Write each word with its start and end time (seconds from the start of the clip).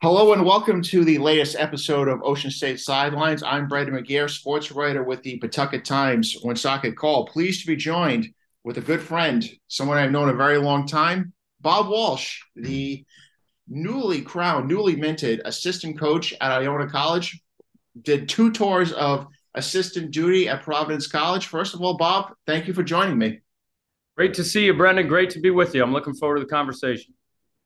Hello 0.00 0.32
and 0.32 0.46
welcome 0.46 0.80
to 0.80 1.04
the 1.04 1.18
latest 1.18 1.56
episode 1.58 2.06
of 2.06 2.22
Ocean 2.22 2.52
State 2.52 2.78
Sidelines. 2.78 3.42
I'm 3.42 3.66
Brendan 3.66 3.96
McGair, 3.96 4.30
sports 4.30 4.70
writer 4.70 5.02
with 5.02 5.24
the 5.24 5.40
Pawtucket 5.40 5.84
Times. 5.84 6.36
Woonsocket 6.40 6.96
Call, 6.96 7.26
pleased 7.26 7.62
to 7.62 7.66
be 7.66 7.74
joined 7.74 8.28
with 8.62 8.78
a 8.78 8.80
good 8.80 9.00
friend, 9.00 9.44
someone 9.66 9.98
I've 9.98 10.12
known 10.12 10.28
a 10.28 10.34
very 10.34 10.58
long 10.58 10.86
time, 10.86 11.32
Bob 11.60 11.88
Walsh, 11.88 12.38
the 12.54 13.04
newly 13.66 14.22
crowned, 14.22 14.68
newly 14.68 14.94
minted 14.94 15.42
assistant 15.44 15.98
coach 15.98 16.32
at 16.40 16.52
Iona 16.52 16.88
College. 16.88 17.42
Did 18.00 18.28
two 18.28 18.52
tours 18.52 18.92
of 18.92 19.26
assistant 19.56 20.12
duty 20.12 20.48
at 20.48 20.62
Providence 20.62 21.08
College. 21.08 21.46
First 21.46 21.74
of 21.74 21.82
all, 21.82 21.96
Bob, 21.96 22.34
thank 22.46 22.68
you 22.68 22.72
for 22.72 22.84
joining 22.84 23.18
me. 23.18 23.40
Great 24.16 24.34
to 24.34 24.44
see 24.44 24.64
you, 24.64 24.74
Brendan. 24.74 25.08
Great 25.08 25.30
to 25.30 25.40
be 25.40 25.50
with 25.50 25.74
you. 25.74 25.82
I'm 25.82 25.92
looking 25.92 26.14
forward 26.14 26.36
to 26.36 26.44
the 26.44 26.48
conversation. 26.48 27.14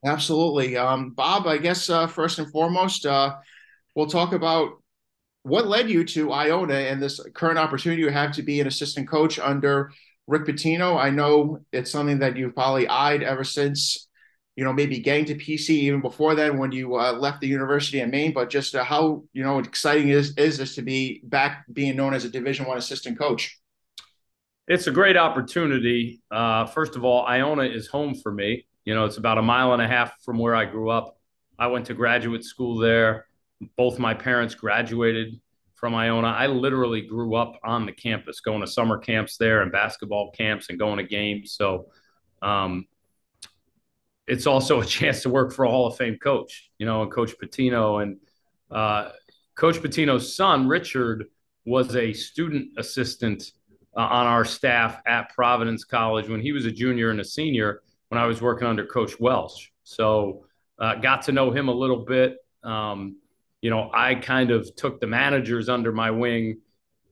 Absolutely. 0.05 0.77
Um, 0.77 1.11
Bob, 1.11 1.46
I 1.46 1.58
guess 1.58 1.89
uh, 1.89 2.07
first 2.07 2.39
and 2.39 2.50
foremost, 2.50 3.07
uh, 3.07 3.36
we'll 3.95 4.07
talk 4.07 4.32
about 4.32 4.82
what 5.45 5.67
led 5.67 5.90
you 5.90 6.04
to 6.04 6.32
Iona 6.32 6.75
and 6.75 7.03
this 7.03 7.21
current 7.35 7.59
opportunity 7.59 8.03
you 8.03 8.11
have 8.11 8.32
to 8.32 8.43
be 8.43 8.61
an 8.61 8.67
assistant 8.67 9.09
coach 9.09 9.39
under 9.39 9.93
Rick 10.26 10.46
Pitino. 10.46 10.96
I 10.96 11.11
know 11.11 11.61
it's 11.73 11.90
something 11.90 12.21
that 12.21 12.36
you've 12.36 12.54
probably 12.54 12.89
eyed 12.89 13.23
ever 13.23 13.45
since, 13.45 14.09
you 14.57 14.64
know, 14.64 14.73
maybe 14.73 14.99
getting 14.99 15.25
to 15.26 15.35
PC 15.35 15.71
even 15.71 16.00
before 16.00 16.34
then 16.34 16.59
when 16.59 16.73
you 16.73 16.96
uh, 16.96 17.12
left 17.12 17.40
the 17.40 17.48
university 17.48 18.00
in 18.00 18.11
Maine, 18.11 18.32
but 18.32 18.50
just 18.50 18.75
uh, 18.75 18.84
how, 18.84 19.25
you 19.32 19.43
know, 19.43 19.59
exciting 19.59 20.09
is, 20.09 20.34
is 20.37 20.59
this 20.59 20.75
to 20.76 20.82
be 20.82 21.21
back 21.25 21.64
being 21.73 21.96
known 21.96 22.14
as 22.14 22.25
a 22.25 22.29
Division 22.29 22.67
One 22.67 22.79
assistant 22.79 23.18
coach? 23.18 23.59
It's 24.68 24.87
a 24.87 24.93
great 24.93 25.17
opportunity. 25.17 26.23
Uh, 26.31 26.67
first 26.67 26.95
of 26.95 27.04
all, 27.04 27.26
Iona 27.26 27.64
is 27.64 27.89
home 27.89 28.14
for 28.14 28.32
me. 28.32 28.67
You 28.85 28.95
know, 28.95 29.04
it's 29.04 29.17
about 29.17 29.39
a 29.39 29.43
mile 29.43 29.72
and 29.72 29.82
a 29.82 29.89
half 29.89 30.21
from 30.22 30.39
where 30.39 30.54
I 30.54 30.64
grew 30.64 30.90
up. 30.90 31.18
I 31.59 31.68
went 31.68 31.86
to 31.86 31.95
graduate 31.95 32.45
school 32.45 32.78
there. 32.78 33.27
Both 33.77 33.98
my 33.98 34.15
parents 34.15 34.55
graduated 34.55 35.41
from 35.75 35.95
Iona. 35.95 36.29
I 36.29 36.47
literally 36.47 37.03
grew 37.03 37.34
up 37.34 37.59
on 37.65 37.87
the 37.87 37.93
campus, 37.93 38.41
going 38.41 38.61
to 38.61 38.67
summer 38.67 38.98
camps 38.98 39.37
there 39.37 39.62
and 39.62 39.71
basketball 39.71 40.33
camps 40.33 40.69
and 40.69 40.79
going 40.79 40.98
to 40.98 41.05
games. 41.05 41.53
So, 41.53 41.87
um, 42.41 42.87
it's 44.27 44.47
also 44.47 44.81
a 44.81 44.84
chance 44.99 45.23
to 45.23 45.28
work 45.28 45.53
for 45.53 45.65
a 45.65 45.71
Hall 45.71 45.87
of 45.87 45.97
Fame 45.97 46.19
coach, 46.19 46.71
you 46.78 46.87
know, 46.87 47.03
and 47.03 47.12
Coach 47.12 47.34
Pitino. 47.41 48.03
And 48.03 48.19
uh, 48.71 49.11
Coach 49.55 49.77
Pitino's 49.77 50.34
son, 50.34 50.69
Richard, 50.69 51.27
was 51.65 51.95
a 51.95 52.12
student 52.12 52.71
assistant 52.78 53.53
uh, 53.97 54.01
on 54.01 54.27
our 54.27 54.45
staff 54.45 55.01
at 55.06 55.31
Providence 55.31 55.84
College 55.84 56.28
when 56.28 56.41
he 56.41 56.53
was 56.53 56.65
a 56.65 56.71
junior 56.71 57.11
and 57.11 57.21
a 57.21 57.25
senior 57.25 57.83
when 58.13 58.21
I 58.21 58.27
was 58.27 58.43
working 58.43 58.69
under 58.69 58.85
Coach 58.85 59.19
Welsh. 59.19 59.69
So 59.85 60.45
uh, 60.79 60.97
got 60.97 61.23
to 61.23 61.33
know 61.33 61.51
him 61.51 61.69
a 61.69 61.73
little 61.73 62.05
bit. 62.05 62.37
Um, 62.63 63.17
you 63.63 63.71
know, 63.71 63.91
I 63.95 64.17
kind 64.17 64.51
of 64.51 64.77
took 64.77 65.01
the 65.01 65.07
managers 65.07 65.71
under 65.71 65.93
my 65.93 66.11
wing 66.11 66.61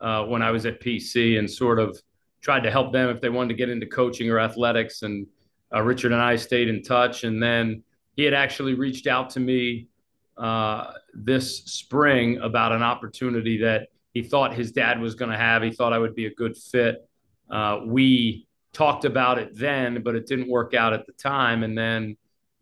uh, 0.03 0.25
when 0.27 0.43
I 0.43 0.51
was 0.51 0.67
at 0.67 0.79
PC 0.79 1.39
and 1.39 1.51
sort 1.51 1.79
of 1.79 1.99
tried 2.43 2.65
to 2.65 2.71
help 2.71 2.93
them 2.93 3.09
if 3.09 3.23
they 3.23 3.31
wanted 3.31 3.49
to 3.49 3.55
get 3.55 3.71
into 3.71 3.87
coaching 3.87 4.29
or 4.29 4.39
athletics. 4.39 5.01
And 5.01 5.27
uh, 5.75 5.81
Richard 5.81 6.13
and 6.13 6.21
I 6.21 6.37
stayed 6.37 6.69
in 6.69 6.83
touch. 6.83 7.25
And 7.25 7.43
then 7.43 7.83
he 8.15 8.25
had 8.25 8.35
actually 8.35 8.75
reached 8.75 9.07
out 9.07 9.31
to 9.31 9.41
me 9.41 9.89
uh, 10.37 10.93
this 11.15 11.65
spring 11.65 12.41
about 12.43 12.73
an 12.73 12.83
opportunity 12.83 13.57
that 13.63 13.89
he 14.13 14.23
thought 14.23 14.53
his 14.53 14.71
dad 14.71 15.01
was 15.01 15.15
going 15.15 15.31
to 15.31 15.39
have. 15.39 15.63
He 15.63 15.71
thought 15.71 15.95
I 15.95 15.99
would 15.99 16.15
be 16.15 16.27
a 16.27 16.35
good 16.35 16.59
fit. 16.59 17.09
Uh, 17.51 17.79
we 17.87 18.47
talked 18.73 19.05
about 19.05 19.39
it 19.39 19.57
then, 19.57 20.03
but 20.03 20.15
it 20.15 20.27
didn't 20.27 20.49
work 20.49 20.75
out 20.75 20.93
at 20.93 21.07
the 21.07 21.13
time. 21.13 21.63
And 21.63 21.77
then 21.77 22.17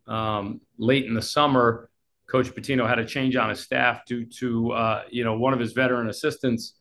um, 0.07 0.61
late 0.77 1.05
in 1.05 1.13
the 1.13 1.21
summer, 1.21 1.89
Coach 2.27 2.53
Pitino 2.53 2.87
had 2.87 2.99
a 2.99 3.05
change 3.05 3.35
on 3.35 3.49
his 3.49 3.59
staff 3.59 4.05
due 4.05 4.25
to 4.25 4.71
uh, 4.71 5.03
you 5.09 5.23
know 5.23 5.37
one 5.37 5.53
of 5.53 5.59
his 5.59 5.73
veteran 5.73 6.09
assistants 6.09 6.75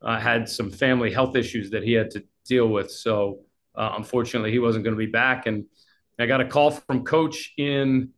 uh, 0.00 0.18
had 0.18 0.48
some 0.48 0.70
family 0.70 1.12
health 1.12 1.36
issues 1.36 1.70
that 1.70 1.82
he 1.82 1.92
had 1.92 2.10
to 2.12 2.24
deal 2.44 2.68
with. 2.68 2.90
So 2.90 3.40
uh, 3.74 3.94
unfortunately, 3.96 4.52
he 4.52 4.58
wasn't 4.58 4.84
going 4.84 4.94
to 4.94 4.98
be 4.98 5.10
back. 5.10 5.46
And 5.46 5.64
I 6.18 6.26
got 6.26 6.40
a 6.40 6.46
call 6.46 6.70
from 6.70 7.04
Coach 7.04 7.52
in 7.56 8.10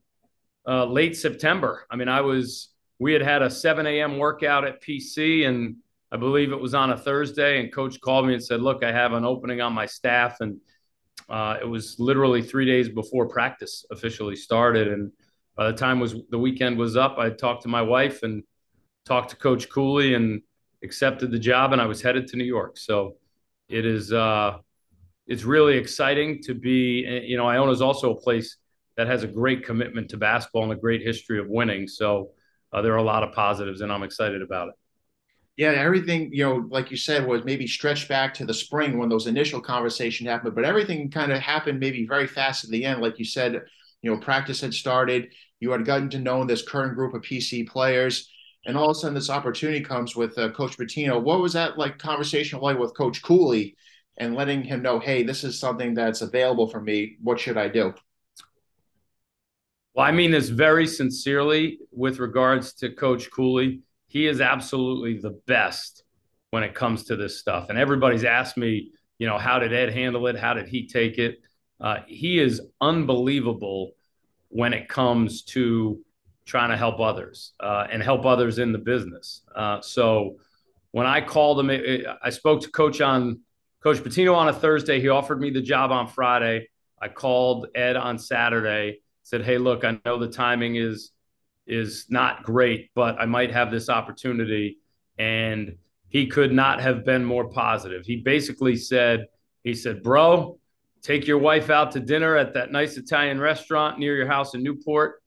uh, 0.66 0.84
late 0.84 1.16
September. 1.16 1.86
I 1.91 1.97
mean, 1.97 2.08
I 2.08 2.20
was 2.20 2.70
we 2.98 3.12
had 3.12 3.22
had 3.22 3.42
a 3.42 3.50
7 3.50 3.86
a.m. 3.86 4.19
workout 4.19 4.64
at 4.64 4.82
PC 4.82 5.47
and 5.47 5.76
I 6.14 6.16
believe 6.16 6.52
it 6.52 6.60
was 6.60 6.75
on 6.75 6.92
a 6.92 6.97
Thursday, 6.97 7.60
and 7.60 7.72
coach 7.72 8.00
called 8.00 8.28
me 8.28 8.34
and 8.34 8.42
said, 8.42 8.60
Look, 8.60 8.84
I 8.84 8.92
have 8.92 9.14
an 9.14 9.25
opening 9.25 9.60
on 9.60 9.72
my 9.72 9.84
staff. 9.84 10.36
And 10.38 10.60
uh, 11.28 11.56
it 11.60 11.64
was 11.64 11.98
literally 11.98 12.41
three 12.41 12.64
days 12.64 12.88
before 12.88 13.28
practice 13.28 13.84
officially 13.91 14.36
started. 14.36 14.86
And 14.86 15.10
by 15.56 15.72
the 15.72 15.76
time 15.76 15.98
was 15.98 16.14
the 16.30 16.38
weekend 16.38 16.78
was 16.78 16.97
up, 16.97 17.19
I 17.19 17.30
talked 17.30 17.62
to 17.62 17.69
my 17.69 17.82
wife 17.82 18.22
and 18.22 18.44
talked 19.04 19.30
to 19.30 19.36
Coach 19.36 19.69
Cooley 19.69 20.14
and 20.14 20.41
accepted 20.84 21.32
the 21.32 21.38
job, 21.38 21.72
and 21.72 21.82
I 21.82 21.86
was 21.86 22.00
headed 22.00 22.28
to 22.28 22.36
New 22.36 22.44
York. 22.44 22.78
So 22.78 23.16
it 23.69 23.84
is 23.84 24.12
uh, 24.12 24.58
it's 25.26 25.42
really 25.42 25.76
exciting 25.76 26.41
to 26.44 26.54
be. 26.54 27.24
You 27.26 27.36
know, 27.36 27.48
Iona 27.48 27.72
is 27.72 27.82
also 27.82 28.12
a 28.12 28.20
place 28.20 28.56
that 28.97 29.08
has 29.08 29.24
a 29.24 29.28
great 29.28 29.64
commitment 29.64 30.10
to 30.10 30.16
basketball 30.16 30.62
and 30.62 30.72
a 30.72 30.76
great 30.76 31.03
history 31.03 31.41
of 31.41 31.48
winning. 31.48 31.88
So 31.88 32.30
uh, 32.72 32.82
there 32.82 32.92
are 32.92 32.98
a 32.98 33.03
lot 33.03 33.24
of 33.24 33.32
positives, 33.32 33.80
and 33.80 33.92
I'm 33.92 34.04
excited 34.04 34.41
about 34.41 34.69
it 34.69 34.74
yeah, 35.56 35.70
everything, 35.70 36.31
you 36.32 36.44
know, 36.44 36.66
like 36.70 36.91
you 36.91 36.97
said, 36.97 37.26
was 37.26 37.44
maybe 37.44 37.66
stretched 37.66 38.09
back 38.09 38.34
to 38.34 38.44
the 38.44 38.54
spring 38.54 38.98
when 38.98 39.09
those 39.09 39.28
initial 39.28 39.60
conversations 39.60 40.28
happened, 40.28 40.54
but 40.54 40.65
everything 40.65 41.10
kind 41.10 41.31
of 41.31 41.38
happened 41.38 41.78
maybe 41.78 42.06
very 42.06 42.26
fast 42.26 42.65
at 42.65 42.70
the 42.70 42.84
end. 42.84 43.00
Like 43.00 43.19
you 43.20 43.25
said, 43.25 43.62
you 44.03 44.10
know, 44.10 44.19
practice 44.19 44.60
had 44.60 44.75
started, 44.75 45.28
you 45.60 45.70
had 45.70 45.84
gotten 45.84 46.10
to 46.10 46.19
know 46.19 46.44
this 46.44 46.66
current 46.66 46.97
group 46.97 47.15
of 47.15 47.22
PC 47.22 47.69
players, 47.69 48.28
and 48.66 48.76
all 48.76 48.91
of 48.91 48.97
a 48.97 48.98
sudden 48.98 49.15
this 49.15 49.31
opportunity 49.31 49.81
comes 49.81 50.16
with 50.16 50.37
uh, 50.38 50.50
Coach 50.50 50.76
Pitino. 50.76 51.22
What 51.22 51.41
was 51.41 51.53
that 51.53 51.78
like 51.78 51.98
conversation 51.98 52.59
like 52.60 52.78
with 52.78 52.97
Coach 52.97 53.22
Cooley 53.22 53.76
and 54.16 54.34
letting 54.34 54.62
him 54.62 54.82
know, 54.82 54.98
hey, 54.98 55.22
this 55.22 55.44
is 55.44 55.59
something 55.59 55.94
that's 55.94 56.21
available 56.21 56.66
for 56.66 56.81
me. 56.81 57.16
What 57.22 57.38
should 57.38 57.59
I 57.59 57.69
do? 57.69 57.94
Well, 59.94 60.06
I 60.06 60.10
mean 60.10 60.32
this 60.32 60.48
very 60.48 60.88
sincerely 60.88 61.78
with 61.92 62.19
regards 62.19 62.72
to 62.75 62.91
Coach 62.91 63.31
Cooley 63.31 63.82
he 64.14 64.28
is 64.28 64.41
absolutely 64.41 65.19
the 65.19 65.38
best 65.47 66.04
when 66.50 66.62
it 66.62 66.72
comes 66.72 67.02
to 67.06 67.16
this 67.16 67.41
stuff. 67.41 67.69
And 67.69 67.76
everybody's 67.76 68.22
asked 68.25 68.56
me, 68.56 68.92
you 69.19 69.26
know, 69.26 69.38
how 69.38 69.58
did 69.58 69.72
Ed 69.72 69.92
handle 69.92 70.28
it? 70.28 70.38
How 70.38 70.54
did 70.54 70.69
he 70.69 70.86
take 70.86 71.19
it? 71.19 71.41
Uh, 71.80 71.97
he 72.06 72.38
is 72.38 72.62
unbelievable 72.80 73.91
when 74.50 74.72
it 74.72 74.88
comes 74.88 75.42
to 75.42 75.98
trying 76.47 76.70
to 76.70 76.76
help 76.76 77.00
others 77.00 77.54
uh, 77.58 77.88
and 77.91 78.00
help 78.00 78.24
others 78.24 78.60
in 78.60 78.70
the 78.70 78.78
business. 78.78 79.42
Uh, 79.56 79.80
so 79.80 80.36
when 80.92 81.06
I 81.06 81.20
called 81.20 81.58
him, 81.58 82.04
I 82.22 82.30
spoke 82.30 82.60
to 82.62 82.70
Coach 82.70 83.00
on 83.00 83.41
Coach 83.82 83.98
Pitino 83.98 84.36
on 84.36 84.47
a 84.47 84.53
Thursday. 84.53 85.00
He 85.00 85.08
offered 85.08 85.41
me 85.41 85.50
the 85.50 85.60
job 85.60 85.91
on 85.91 86.06
Friday. 86.06 86.69
I 87.03 87.08
called 87.08 87.66
Ed 87.74 87.97
on 87.97 88.19
Saturday. 88.19 89.00
Said, 89.24 89.42
"Hey, 89.42 89.58
look, 89.58 89.84
I 89.84 89.98
know 90.04 90.19
the 90.19 90.28
timing 90.28 90.76
is 90.76 91.10
is 91.66 92.06
not 92.08 92.42
great, 92.42 92.91
but 92.94 93.19
I 93.19 93.26
might 93.26 93.52
have 93.52 93.70
this 93.70 93.88
opportunity. 93.88 94.78
And 95.19 95.76
he 96.08 96.26
could 96.26 96.52
not 96.52 96.80
have 96.80 97.04
been 97.04 97.25
more 97.25 97.48
positive. 97.48 98.04
He 98.04 98.16
basically 98.16 98.76
said, 98.76 99.26
he 99.62 99.74
said, 99.74 100.03
bro, 100.03 100.58
take 101.03 101.26
your 101.26 101.38
wife 101.38 101.70
out 101.70 101.91
to 101.92 102.00
dinner 102.00 102.36
at 102.36 102.54
that 102.54 102.70
nice 102.70 102.97
Italian 102.97 103.41
restaurant 103.41 103.98
near 103.98 104.16
your 104.16 104.26
house 104.26 104.54
in 104.54 104.62
Newport, 104.62 105.22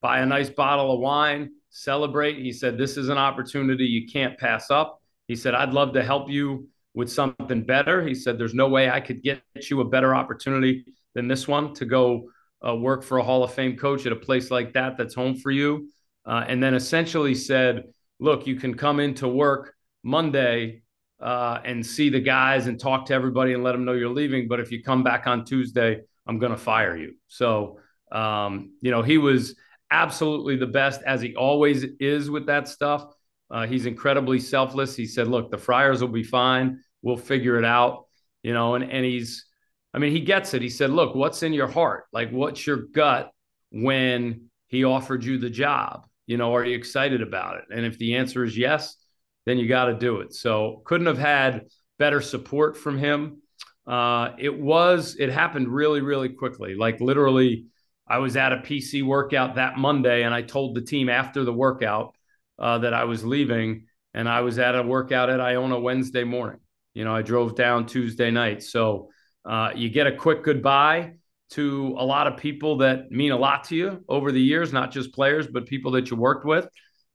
buy 0.00 0.20
a 0.20 0.26
nice 0.26 0.50
bottle 0.50 0.92
of 0.92 1.00
wine, 1.00 1.50
celebrate. 1.70 2.38
He 2.38 2.52
said, 2.52 2.76
this 2.76 2.96
is 2.96 3.08
an 3.08 3.18
opportunity 3.18 3.84
you 3.84 4.08
can't 4.08 4.38
pass 4.38 4.70
up. 4.70 5.00
He 5.28 5.36
said, 5.36 5.54
I'd 5.54 5.72
love 5.72 5.92
to 5.94 6.02
help 6.02 6.30
you 6.30 6.68
with 6.94 7.12
something 7.12 7.62
better. 7.62 8.06
He 8.06 8.14
said, 8.14 8.38
there's 8.38 8.54
no 8.54 8.68
way 8.68 8.90
I 8.90 9.00
could 9.00 9.22
get 9.22 9.42
you 9.68 9.80
a 9.80 9.84
better 9.84 10.14
opportunity 10.14 10.84
than 11.14 11.28
this 11.28 11.46
one 11.46 11.74
to 11.74 11.84
go 11.84 12.30
uh, 12.66 12.74
work 12.74 13.02
for 13.02 13.18
a 13.18 13.22
Hall 13.22 13.42
of 13.42 13.52
Fame 13.52 13.76
coach 13.76 14.06
at 14.06 14.12
a 14.12 14.16
place 14.16 14.50
like 14.50 14.72
that 14.74 14.96
that's 14.96 15.14
home 15.14 15.36
for 15.36 15.50
you. 15.50 15.88
Uh, 16.24 16.44
and 16.46 16.62
then 16.62 16.74
essentially 16.74 17.34
said, 17.34 17.84
look, 18.18 18.46
you 18.46 18.56
can 18.56 18.74
come 18.74 19.00
into 19.00 19.28
work 19.28 19.74
Monday 20.02 20.82
uh, 21.20 21.60
and 21.64 21.84
see 21.84 22.10
the 22.10 22.20
guys 22.20 22.66
and 22.66 22.78
talk 22.78 23.06
to 23.06 23.14
everybody 23.14 23.54
and 23.54 23.62
let 23.62 23.72
them 23.72 23.84
know 23.84 23.92
you're 23.92 24.08
leaving. 24.08 24.48
But 24.48 24.60
if 24.60 24.70
you 24.70 24.82
come 24.82 25.02
back 25.02 25.26
on 25.26 25.44
Tuesday, 25.44 26.00
I'm 26.26 26.38
going 26.38 26.52
to 26.52 26.58
fire 26.58 26.96
you. 26.96 27.14
So, 27.28 27.78
um, 28.12 28.72
you 28.80 28.90
know, 28.90 29.02
he 29.02 29.18
was 29.18 29.54
absolutely 29.90 30.56
the 30.56 30.66
best, 30.66 31.00
as 31.06 31.20
he 31.20 31.34
always 31.36 31.84
is 32.00 32.28
with 32.28 32.46
that 32.46 32.68
stuff. 32.68 33.06
Uh, 33.50 33.66
he's 33.66 33.86
incredibly 33.86 34.40
selfless. 34.40 34.96
He 34.96 35.06
said, 35.06 35.28
look, 35.28 35.50
the 35.50 35.58
Friars 35.58 36.00
will 36.00 36.08
be 36.08 36.24
fine. 36.24 36.80
We'll 37.02 37.16
figure 37.16 37.56
it 37.58 37.64
out, 37.64 38.06
you 38.42 38.52
know, 38.52 38.74
and, 38.74 38.84
and 38.84 39.04
he's, 39.04 39.45
I 39.96 39.98
mean, 39.98 40.12
he 40.12 40.20
gets 40.20 40.52
it. 40.52 40.60
He 40.60 40.68
said, 40.68 40.90
Look, 40.90 41.14
what's 41.14 41.42
in 41.42 41.54
your 41.54 41.68
heart? 41.68 42.04
Like, 42.12 42.30
what's 42.30 42.66
your 42.66 42.76
gut 42.76 43.32
when 43.72 44.50
he 44.68 44.84
offered 44.84 45.24
you 45.24 45.38
the 45.38 45.48
job? 45.48 46.06
You 46.26 46.36
know, 46.36 46.54
are 46.54 46.64
you 46.64 46.76
excited 46.76 47.22
about 47.22 47.56
it? 47.56 47.64
And 47.74 47.86
if 47.86 47.96
the 47.98 48.16
answer 48.16 48.44
is 48.44 48.58
yes, 48.58 48.96
then 49.46 49.58
you 49.58 49.66
got 49.66 49.86
to 49.86 49.94
do 49.94 50.20
it. 50.20 50.34
So, 50.34 50.82
couldn't 50.84 51.06
have 51.06 51.18
had 51.18 51.68
better 51.98 52.20
support 52.20 52.76
from 52.76 52.98
him. 52.98 53.40
Uh, 53.86 54.32
it 54.38 54.54
was, 54.60 55.16
it 55.18 55.30
happened 55.30 55.68
really, 55.68 56.02
really 56.02 56.28
quickly. 56.28 56.74
Like, 56.74 57.00
literally, 57.00 57.66
I 58.06 58.18
was 58.18 58.36
at 58.36 58.52
a 58.52 58.58
PC 58.58 59.02
workout 59.02 59.54
that 59.54 59.78
Monday, 59.78 60.24
and 60.24 60.34
I 60.34 60.42
told 60.42 60.74
the 60.74 60.82
team 60.82 61.08
after 61.08 61.42
the 61.42 61.54
workout 61.54 62.14
uh, 62.58 62.78
that 62.78 62.92
I 62.92 63.04
was 63.04 63.24
leaving, 63.24 63.86
and 64.12 64.28
I 64.28 64.42
was 64.42 64.58
at 64.58 64.76
a 64.76 64.82
workout 64.82 65.30
at 65.30 65.40
Iona 65.40 65.80
Wednesday 65.80 66.24
morning. 66.24 66.60
You 66.92 67.04
know, 67.04 67.14
I 67.14 67.22
drove 67.22 67.54
down 67.54 67.86
Tuesday 67.86 68.30
night, 68.30 68.62
so 68.62 69.10
uh, 69.46 69.70
you 69.74 69.88
get 69.88 70.06
a 70.06 70.16
quick 70.16 70.42
goodbye 70.42 71.12
to 71.50 71.94
a 71.98 72.04
lot 72.04 72.26
of 72.26 72.36
people 72.36 72.78
that 72.78 73.10
mean 73.10 73.30
a 73.30 73.36
lot 73.36 73.64
to 73.64 73.76
you 73.76 74.04
over 74.08 74.32
the 74.32 74.40
years, 74.40 74.72
not 74.72 74.90
just 74.90 75.12
players, 75.12 75.46
but 75.46 75.66
people 75.66 75.92
that 75.92 76.10
you 76.10 76.16
worked 76.16 76.44
with. 76.44 76.68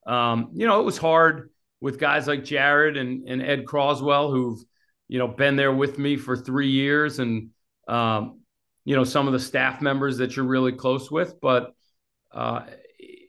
Um, 0.07 0.51
you 0.53 0.65
know, 0.65 0.79
it 0.79 0.83
was 0.83 0.97
hard 0.97 1.49
with 1.81 1.99
guys 1.99 2.27
like 2.27 2.45
Jared 2.45 2.95
and, 2.95 3.27
and 3.27 3.41
Ed 3.41 3.65
Croswell, 3.65 4.31
who've, 4.31 4.59
you 5.09 5.19
know, 5.19 5.27
been 5.27 5.57
there 5.57 5.73
with 5.73 5.99
me 5.99 6.15
for 6.15 6.37
three 6.37 6.69
years 6.69 7.19
and, 7.19 7.49
um, 7.87 8.39
you 8.85 8.95
know, 8.95 9.03
some 9.03 9.27
of 9.27 9.33
the 9.33 9.39
staff 9.39 9.81
members 9.81 10.17
that 10.17 10.35
you're 10.35 10.45
really 10.45 10.71
close 10.71 11.11
with. 11.11 11.35
But 11.41 11.73
uh, 12.31 12.61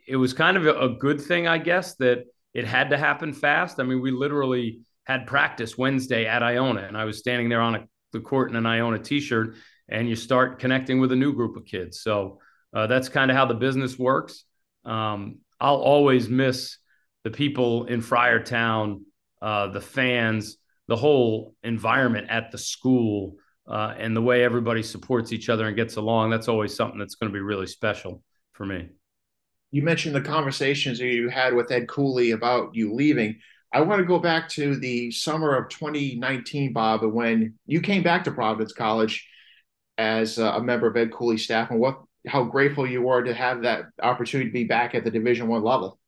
it 0.06 0.16
was 0.16 0.32
kind 0.32 0.56
of 0.56 0.66
a, 0.66 0.74
a 0.74 0.88
good 0.90 1.20
thing, 1.20 1.48
I 1.48 1.58
guess, 1.58 1.96
that 1.96 2.26
it 2.54 2.66
had 2.66 2.90
to 2.90 2.98
happen 2.98 3.32
fast. 3.32 3.80
I 3.80 3.82
mean, 3.82 4.00
we 4.00 4.12
literally 4.12 4.80
had 5.04 5.26
practice 5.26 5.76
Wednesday 5.76 6.26
at 6.26 6.42
Iona, 6.42 6.82
and 6.82 6.96
I 6.96 7.04
was 7.06 7.18
standing 7.18 7.48
there 7.48 7.60
on 7.60 7.74
a, 7.74 7.88
the 8.12 8.20
court 8.20 8.50
in 8.50 8.56
an 8.56 8.66
Iona 8.66 8.98
t 8.98 9.20
shirt 9.20 9.54
and 9.88 10.08
you 10.08 10.16
start 10.16 10.58
connecting 10.58 11.00
with 11.00 11.12
a 11.12 11.16
new 11.16 11.32
group 11.32 11.56
of 11.56 11.64
kids. 11.64 12.00
So 12.00 12.38
uh, 12.74 12.86
that's 12.86 13.08
kind 13.08 13.30
of 13.30 13.36
how 13.36 13.46
the 13.46 13.54
business 13.54 13.98
works. 13.98 14.44
Um, 14.84 15.38
I'll 15.60 15.76
always 15.76 16.28
miss 16.28 16.78
the 17.24 17.30
people 17.30 17.84
in 17.84 18.00
Friartown, 18.00 19.02
uh, 19.40 19.68
the 19.68 19.80
fans, 19.80 20.56
the 20.88 20.96
whole 20.96 21.54
environment 21.62 22.28
at 22.30 22.50
the 22.50 22.58
school, 22.58 23.36
uh, 23.66 23.94
and 23.96 24.16
the 24.16 24.22
way 24.22 24.42
everybody 24.42 24.82
supports 24.82 25.32
each 25.32 25.48
other 25.48 25.66
and 25.66 25.76
gets 25.76 25.96
along. 25.96 26.30
That's 26.30 26.48
always 26.48 26.74
something 26.74 26.98
that's 26.98 27.14
going 27.14 27.30
to 27.30 27.34
be 27.34 27.40
really 27.40 27.66
special 27.66 28.22
for 28.52 28.66
me. 28.66 28.88
You 29.70 29.82
mentioned 29.82 30.14
the 30.14 30.20
conversations 30.20 31.00
you 31.00 31.28
had 31.28 31.54
with 31.54 31.70
Ed 31.70 31.88
Cooley 31.88 32.32
about 32.32 32.74
you 32.74 32.92
leaving. 32.92 33.38
I 33.72 33.80
want 33.80 34.00
to 34.00 34.06
go 34.06 34.18
back 34.18 34.48
to 34.50 34.76
the 34.76 35.10
summer 35.10 35.56
of 35.56 35.70
2019, 35.70 36.72
Bob, 36.72 37.02
when 37.04 37.54
you 37.66 37.80
came 37.80 38.02
back 38.02 38.24
to 38.24 38.30
Providence 38.30 38.72
College 38.72 39.26
as 39.96 40.38
a 40.38 40.60
member 40.60 40.86
of 40.86 40.96
Ed 40.96 41.12
Cooley's 41.12 41.44
staff, 41.44 41.70
and 41.70 41.80
what 41.80 42.00
how 42.26 42.44
grateful 42.44 42.86
you 42.86 43.02
were 43.02 43.22
to 43.22 43.34
have 43.34 43.62
that 43.62 43.86
opportunity 44.00 44.48
to 44.48 44.52
be 44.52 44.64
back 44.64 44.94
at 44.94 45.04
the 45.04 45.10
Division 45.10 45.48
One 45.48 45.62
level. 45.62 45.98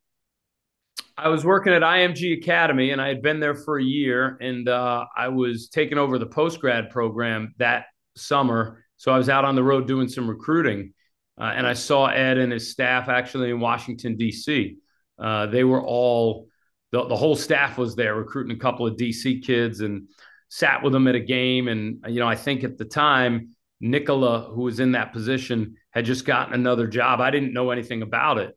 I 1.16 1.28
was 1.28 1.44
working 1.44 1.72
at 1.72 1.82
IMG 1.82 2.38
Academy, 2.38 2.90
and 2.90 3.00
I 3.00 3.08
had 3.08 3.22
been 3.22 3.40
there 3.40 3.54
for 3.54 3.78
a 3.78 3.82
year, 3.82 4.36
and 4.40 4.68
uh, 4.68 5.06
I 5.16 5.28
was 5.28 5.68
taking 5.68 5.98
over 5.98 6.18
the 6.18 6.26
post 6.26 6.60
grad 6.60 6.90
program 6.90 7.54
that 7.58 7.86
summer. 8.16 8.84
So 8.96 9.12
I 9.12 9.18
was 9.18 9.28
out 9.28 9.44
on 9.44 9.54
the 9.54 9.62
road 9.62 9.86
doing 9.86 10.08
some 10.08 10.28
recruiting, 10.28 10.92
uh, 11.40 11.52
and 11.54 11.66
I 11.66 11.72
saw 11.72 12.06
Ed 12.06 12.38
and 12.38 12.52
his 12.52 12.70
staff 12.70 13.08
actually 13.08 13.50
in 13.50 13.60
Washington 13.60 14.16
D.C. 14.16 14.76
Uh, 15.18 15.46
they 15.46 15.64
were 15.64 15.82
all 15.82 16.48
the, 16.94 17.04
the 17.08 17.16
whole 17.16 17.34
staff 17.34 17.76
was 17.76 17.96
there 17.96 18.14
recruiting 18.14 18.56
a 18.56 18.60
couple 18.60 18.86
of 18.86 18.94
DC 18.94 19.44
kids 19.44 19.80
and 19.80 20.08
sat 20.48 20.80
with 20.80 20.92
them 20.92 21.08
at 21.08 21.16
a 21.16 21.20
game. 21.20 21.66
And 21.66 21.98
you 22.06 22.20
know, 22.20 22.28
I 22.28 22.36
think 22.36 22.62
at 22.62 22.78
the 22.78 22.84
time 22.84 23.56
Nicola, 23.80 24.48
who 24.54 24.62
was 24.62 24.78
in 24.78 24.92
that 24.92 25.12
position, 25.12 25.74
had 25.90 26.04
just 26.04 26.24
gotten 26.24 26.54
another 26.54 26.86
job. 26.86 27.20
I 27.20 27.32
didn't 27.32 27.52
know 27.52 27.72
anything 27.72 28.02
about 28.02 28.38
it, 28.38 28.56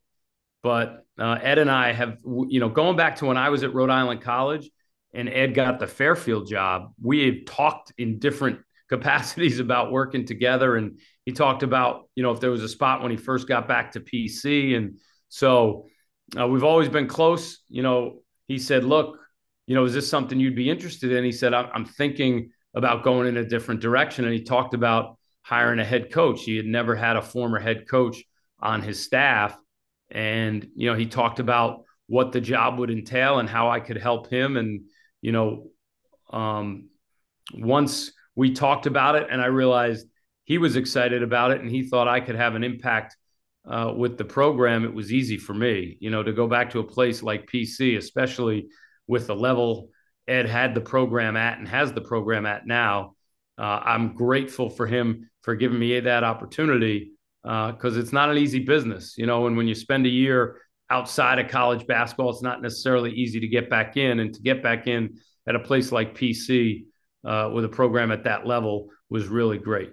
but 0.62 1.04
uh, 1.18 1.39
Ed 1.42 1.57
and 1.57 1.72
I 1.72 1.94
have, 1.94 2.18
you 2.48 2.60
know, 2.60 2.69
going 2.69 2.95
back 2.95 3.16
to 3.18 3.25
when 3.25 3.38
I 3.38 3.50
was 3.50 3.63
at 3.63 3.74
Rhode 3.74 3.89
Island 3.89 4.22
College 4.22 4.69
and 5.16 5.28
Ed 5.28 5.56
got 5.56 5.80
the 5.80 5.88
Fairfield 5.88 6.48
job, 6.48 6.94
we 7.01 7.25
had 7.25 7.48
talked 7.48 7.92
in 7.98 8.19
different 8.19 8.60
capacities 8.88 9.60
about 9.60 9.92
working 9.92 10.25
together. 10.25 10.75
And 10.75 11.00
he 11.25 11.31
talked 11.31 11.63
about, 11.63 12.07
you 12.13 12.22
know, 12.22 12.33
if 12.33 12.40
there 12.40 12.51
was 12.51 12.62
a 12.62 12.69
spot 12.69 13.01
when 13.01 13.10
he 13.10 13.18
first 13.18 13.48
got 13.48 13.68
back 13.68 13.94
to 13.94 14.00
PC. 14.00 14.78
And 14.78 15.00
so 15.28 15.88
uh, 16.40 16.48
we've 16.48 16.63
always 16.63 16.88
been 16.88 17.07
close. 17.07 17.62
You 17.68 17.81
know, 17.81 18.22
he 18.47 18.57
said, 18.57 18.83
look, 18.83 19.17
you 19.65 19.75
know, 19.75 19.83
is 19.83 19.94
this 19.94 20.09
something 20.09 20.39
you'd 20.39 20.55
be 20.55 20.69
interested 20.69 21.11
in? 21.11 21.23
He 21.23 21.31
said, 21.31 21.53
I'm, 21.53 21.85
thinking 21.85 22.51
about 22.73 23.03
going 23.03 23.27
in 23.27 23.38
a 23.38 23.45
different 23.45 23.81
direction. 23.81 24.25
And 24.25 24.33
he 24.33 24.44
talked 24.44 24.73
about 24.73 25.17
hiring 25.41 25.79
a 25.79 25.85
head 25.85 26.11
coach. 26.11 26.44
He 26.44 26.55
had 26.55 26.65
never 26.65 26.95
had 26.95 27.17
a 27.17 27.21
former 27.21 27.59
head 27.59 27.88
coach 27.89 28.23
on 28.59 28.81
his 28.81 29.03
staff. 29.03 29.57
And, 30.09 30.67
you 30.75 30.89
know, 30.89 30.97
he 30.97 31.05
talked 31.05 31.39
about 31.39 31.83
what 32.07 32.31
the 32.31 32.39
job 32.39 32.79
would 32.79 32.89
entail 32.89 33.39
and 33.39 33.49
how 33.49 33.69
I 33.69 33.81
could 33.81 33.97
help 33.97 34.29
him. 34.29 34.55
And, 34.55 34.85
you 35.21 35.33
know, 35.33 35.67
um, 36.29 36.89
once 37.53 38.11
we 38.35 38.53
talked 38.53 38.85
about 38.85 39.15
it 39.15 39.27
and 39.29 39.41
I 39.41 39.47
realized 39.47 40.07
he 40.45 40.57
was 40.57 40.77
excited 40.77 41.23
about 41.23 41.51
it 41.51 41.59
and 41.59 41.69
he 41.69 41.83
thought 41.83 42.07
I 42.07 42.21
could 42.21 42.35
have 42.35 42.55
an 42.55 42.63
impact 42.63 43.17
uh, 43.69 43.94
with 43.96 44.18
the 44.18 44.25
program, 44.25 44.86
it 44.86 44.94
was 44.94 45.12
easy 45.12 45.38
for 45.38 45.54
me, 45.54 45.98
you 46.00 46.10
know, 46.10 46.24
to 46.24 46.31
go 46.31 46.48
back 46.48 46.69
to 46.72 46.80
a 46.80 46.84
place 46.84 47.22
like 47.22 47.50
PC, 47.52 47.98
especially 47.98 48.68
with 49.08 49.28
the 49.28 49.36
level 49.36 49.90
Ed 50.28 50.48
had 50.48 50.75
the 50.75 50.81
program 50.81 51.38
at 51.38 51.58
and 51.58 51.68
has 51.68 51.94
the 51.94 52.02
program 52.02 52.46
at 52.46 52.68
now. 52.68 53.16
Uh, 53.58 53.81
I'm 53.84 54.14
grateful 54.14 54.69
for 54.69 54.86
him 54.86 55.30
for 55.42 55.56
giving 55.56 55.80
me 55.80 56.00
that 56.00 56.24
opportunity 56.24 57.14
because 57.44 57.98
uh, 57.98 58.00
it's 58.00 58.14
not 58.14 58.30
an 58.30 58.38
easy 58.38 58.60
business, 58.60 59.16
you 59.18 59.25
know. 59.25 59.48
And 59.48 59.56
when 59.56 59.68
you 59.68 59.75
spend 59.75 60.06
a 60.06 60.10
year 60.10 60.62
outside 60.90 61.40
of 61.40 61.50
college 61.50 61.88
basketball, 61.88 62.30
it's 62.30 62.42
not 62.42 62.62
necessarily 62.62 63.12
easy 63.12 63.40
to 63.40 63.48
get 63.48 63.69
back 63.69 63.98
in. 63.98 64.19
And 64.19 64.34
to 64.34 64.42
get 64.42 64.62
back 64.62 64.88
in 64.88 65.18
at 65.48 65.56
a 65.56 65.60
place 65.60 65.92
like 65.92 66.18
PC 66.18 66.86
uh, 67.25 67.50
with 67.54 67.66
a 67.66 67.69
program 67.69 68.12
at 68.12 68.25
that 68.25 68.46
level 68.46 68.90
was 69.10 69.28
really 69.28 69.58
great. 69.58 69.92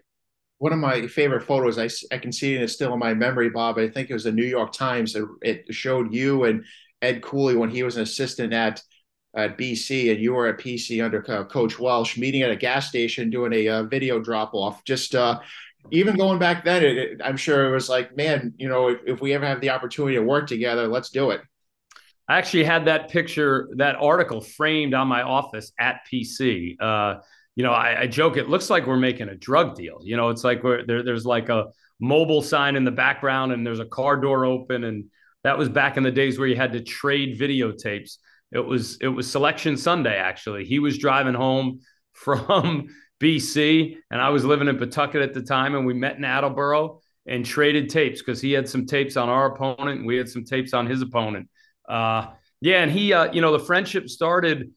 One 0.59 0.73
of 0.73 0.79
my 0.79 1.07
favorite 1.07 1.43
photos, 1.43 1.79
I, 1.79 1.89
I 2.15 2.19
can 2.19 2.33
see 2.33 2.55
and 2.55 2.63
it 2.63 2.67
is 2.67 2.73
still 2.73 2.93
in 2.93 2.99
my 2.99 3.13
memory, 3.13 3.51
Bob. 3.51 3.79
I 3.79 3.89
think 3.89 4.09
it 4.09 4.15
was 4.15 4.25
the 4.25 4.33
New 4.33 4.45
York 4.45 4.73
Times. 4.73 5.15
It, 5.15 5.25
it 5.43 5.75
showed 5.75 6.15
you 6.15 6.45
and 6.45 6.65
Ed 7.03 7.23
Cooley 7.23 7.57
when 7.57 7.71
he 7.71 7.83
was 7.83 7.97
an 7.97 8.03
assistant 8.03 8.53
at 8.53 8.83
at 9.37 9.59
BC 9.59 10.13
and 10.13 10.21
you 10.21 10.33
were 10.33 10.47
at 10.47 10.59
PC 10.59 11.05
under 11.05 11.21
Coach 11.21 11.79
Welsh, 11.79 12.17
meeting 12.17 12.43
at 12.43 12.51
a 12.51 12.57
gas 12.57 12.89
station 12.89 13.31
doing 13.31 13.53
a 13.53 13.69
uh, 13.69 13.83
video 13.83 14.21
drop 14.21 14.55
off. 14.55 14.85
Just 14.85 15.15
uh, 15.15 15.41
even 15.91 16.17
going 16.17 16.39
back 16.39 16.65
then, 16.65 16.85
it, 16.85 16.97
it, 16.97 17.21
I'm 17.23 17.37
sure 17.37 17.67
it 17.67 17.75
was 17.75 17.89
like, 17.89 18.17
man, 18.17 18.55
you 18.57 18.69
know, 18.69 18.89
if, 18.89 19.01
if 19.07 19.21
we 19.21 19.35
ever 19.35 19.47
have 19.47 19.61
the 19.61 19.71
opportunity 19.71 20.17
to 20.17 20.23
work 20.23 20.47
together, 20.47 20.87
let's 20.87 21.11
do 21.11 21.31
it. 21.31 21.41
I 22.29 22.39
actually 22.39 22.65
had 22.65 22.87
that 22.87 23.11
picture, 23.11 23.69
that 23.77 23.97
article 23.97 24.41
framed 24.41 24.95
on 24.95 25.09
my 25.09 25.23
office 25.23 25.73
at 25.79 26.01
PC. 26.11 26.77
Uh, 26.81 27.17
you 27.57 27.63
know, 27.63 27.73
I, 27.73 28.03
I, 28.03 28.07
joke, 28.07 28.37
it 28.37 28.49
looks 28.49 28.69
like 28.69 28.87
we're 28.87 28.97
making 28.97 29.29
a 29.29 29.37
drug 29.37 29.77
deal. 29.77 30.01
You 30.03 30.17
know, 30.17 30.31
it's 30.31 30.43
like 30.43 30.63
there, 30.63 31.03
there's 31.03 31.25
like 31.25 31.49
a 31.49 31.67
mobile 32.01 32.43
sign 32.43 32.77
in 32.77 32.85
the 32.85 32.91
background 32.91 33.53
and 33.53 33.65
there's 33.67 33.81
a 33.81 33.85
car 33.85 34.17
door 34.17 34.45
open. 34.45 34.85
And 34.85 35.05
that 35.45 35.57
was 35.57 35.69
back 35.69 35.97
in 35.97 36.03
the 36.03 36.11
days 36.11 36.39
where 36.39 36.49
you 36.49 36.57
had 36.57 36.73
to 36.73 36.83
trade 36.83 37.39
videotapes 37.39 38.17
it 38.55 38.65
was 38.65 38.97
it 39.01 39.09
was 39.09 39.31
selection 39.31 39.77
Sunday 39.77 40.17
actually. 40.17 40.65
He 40.65 40.79
was 40.79 40.97
driving 40.97 41.35
home 41.35 41.81
from 42.13 42.87
BC 43.21 43.97
and 44.11 44.21
I 44.21 44.31
was 44.31 44.45
living 44.45 44.69
in 44.69 44.79
Pawtucket 44.79 45.21
at 45.21 45.35
the 45.35 45.43
time 45.43 45.75
and 45.75 45.85
we 45.85 45.93
met 45.93 46.17
in 46.17 46.25
Attleboro 46.25 47.01
and 47.27 47.45
traded 47.45 47.89
tapes 47.89 48.21
because 48.21 48.41
he 48.41 48.53
had 48.53 48.69
some 48.69 48.87
tapes 48.87 49.17
on 49.17 49.29
our 49.29 49.47
opponent 49.47 49.99
and 49.99 50.07
we 50.07 50.17
had 50.17 50.29
some 50.29 50.45
tapes 50.45 50.73
on 50.73 50.87
his 50.87 51.03
opponent. 51.03 51.49
Uh, 51.89 52.29
yeah, 52.61 52.83
and 52.83 52.91
he 52.91 53.13
uh, 53.13 53.33
you 53.33 53.41
know 53.41 53.53
the 53.53 53.65
friendship 53.65 54.09
started 54.09 54.71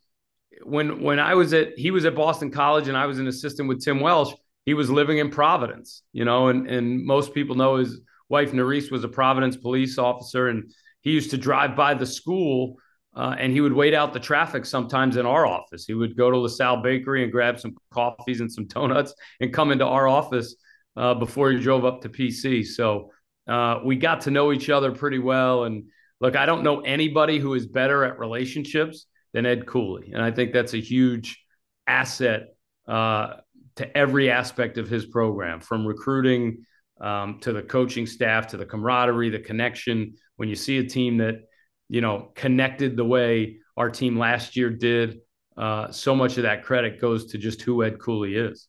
when 0.64 1.02
when 1.02 1.20
I 1.20 1.34
was 1.34 1.54
at 1.54 1.78
he 1.78 1.92
was 1.92 2.06
at 2.06 2.16
Boston 2.16 2.52
College 2.52 2.88
and 2.88 2.98
I 2.98 3.06
was 3.06 3.20
an 3.20 3.28
assistant 3.28 3.70
with 3.70 3.84
Tim 3.84 4.00
Welsh. 4.00 4.34
He 4.66 4.74
was 4.74 4.90
living 4.90 5.20
in 5.20 5.30
Providence, 5.30 6.04
you 6.14 6.26
know, 6.26 6.48
and 6.48 6.70
and 6.70 7.06
most 7.06 7.34
people 7.34 7.56
know 7.56 7.76
his 7.76 8.00
wife 8.30 8.52
Nerese 8.52 8.92
was 8.92 9.04
a 9.04 9.10
Providence 9.10 9.58
police 9.58 9.98
officer 9.98 10.48
and 10.50 10.72
he 11.02 11.12
used 11.12 11.32
to 11.32 11.38
drive 11.38 11.76
by 11.76 11.94
the 11.94 12.06
school 12.06 12.76
uh, 13.16 13.36
and 13.40 13.52
he 13.52 13.62
would 13.62 13.74
wait 13.74 13.94
out 13.94 14.14
the 14.14 14.20
traffic 14.20 14.66
sometimes 14.66 15.18
in 15.18 15.26
our 15.26 15.46
office. 15.46 15.86
He 15.86 15.94
would 15.94 16.16
go 16.16 16.30
to 16.30 16.38
LaSalle 16.38 16.82
Bakery 16.84 17.24
and 17.24 17.32
grab 17.32 17.60
some 17.60 17.76
coffees 17.92 18.42
and 18.42 18.52
some 18.52 18.68
donuts 18.68 19.14
and 19.40 19.54
come 19.54 19.72
into 19.72 19.86
our 19.86 20.08
office 20.08 20.56
uh, 20.96 21.14
before 21.14 21.52
he 21.52 21.60
drove 21.60 21.86
up 21.86 22.02
to 22.02 22.10
PC. 22.10 22.66
So 22.66 23.12
uh, 23.48 23.80
we 23.84 23.96
got 23.96 24.22
to 24.22 24.32
know 24.32 24.52
each 24.52 24.70
other 24.70 24.92
pretty 24.92 25.20
well. 25.20 25.64
And 25.64 25.86
look, 26.20 26.36
I 26.36 26.46
don't 26.46 26.64
know 26.64 26.82
anybody 26.82 27.40
who 27.40 27.54
is 27.54 27.66
better 27.66 28.04
at 28.04 28.20
relationships 28.20 29.08
than 29.38 29.46
Ed 29.46 29.68
Cooley. 29.68 30.12
And 30.14 30.22
I 30.22 30.32
think 30.32 30.52
that's 30.52 30.74
a 30.74 30.82
huge 30.82 31.42
asset 31.86 32.56
uh, 32.88 33.36
to 33.76 33.98
every 33.98 34.32
aspect 34.32 34.78
of 34.78 34.90
his 34.90 35.06
program 35.06 35.60
from 35.60 35.86
recruiting 35.86 36.66
um, 37.00 37.40
to 37.42 37.54
the 37.54 37.62
coaching 37.62 38.08
staff 38.08 38.48
to 38.48 38.58
the 38.58 38.66
camaraderie, 38.66 39.30
the 39.30 39.40
connection. 39.40 40.16
When 40.38 40.50
you 40.50 40.56
see 40.56 40.80
a 40.80 40.84
team 40.84 41.18
that 41.18 41.42
you 41.90 42.02
know, 42.02 42.32
connected 42.36 42.98
the 42.98 43.06
way 43.06 43.58
our 43.76 43.90
team 43.90 44.18
last 44.18 44.56
year 44.56 44.70
did. 44.70 45.20
Uh, 45.56 45.92
so 45.92 46.16
much 46.16 46.38
of 46.38 46.44
that 46.44 46.64
credit 46.64 47.00
goes 47.00 47.32
to 47.32 47.38
just 47.38 47.62
who 47.62 47.84
Ed 47.84 48.00
Cooley 48.00 48.36
is. 48.36 48.68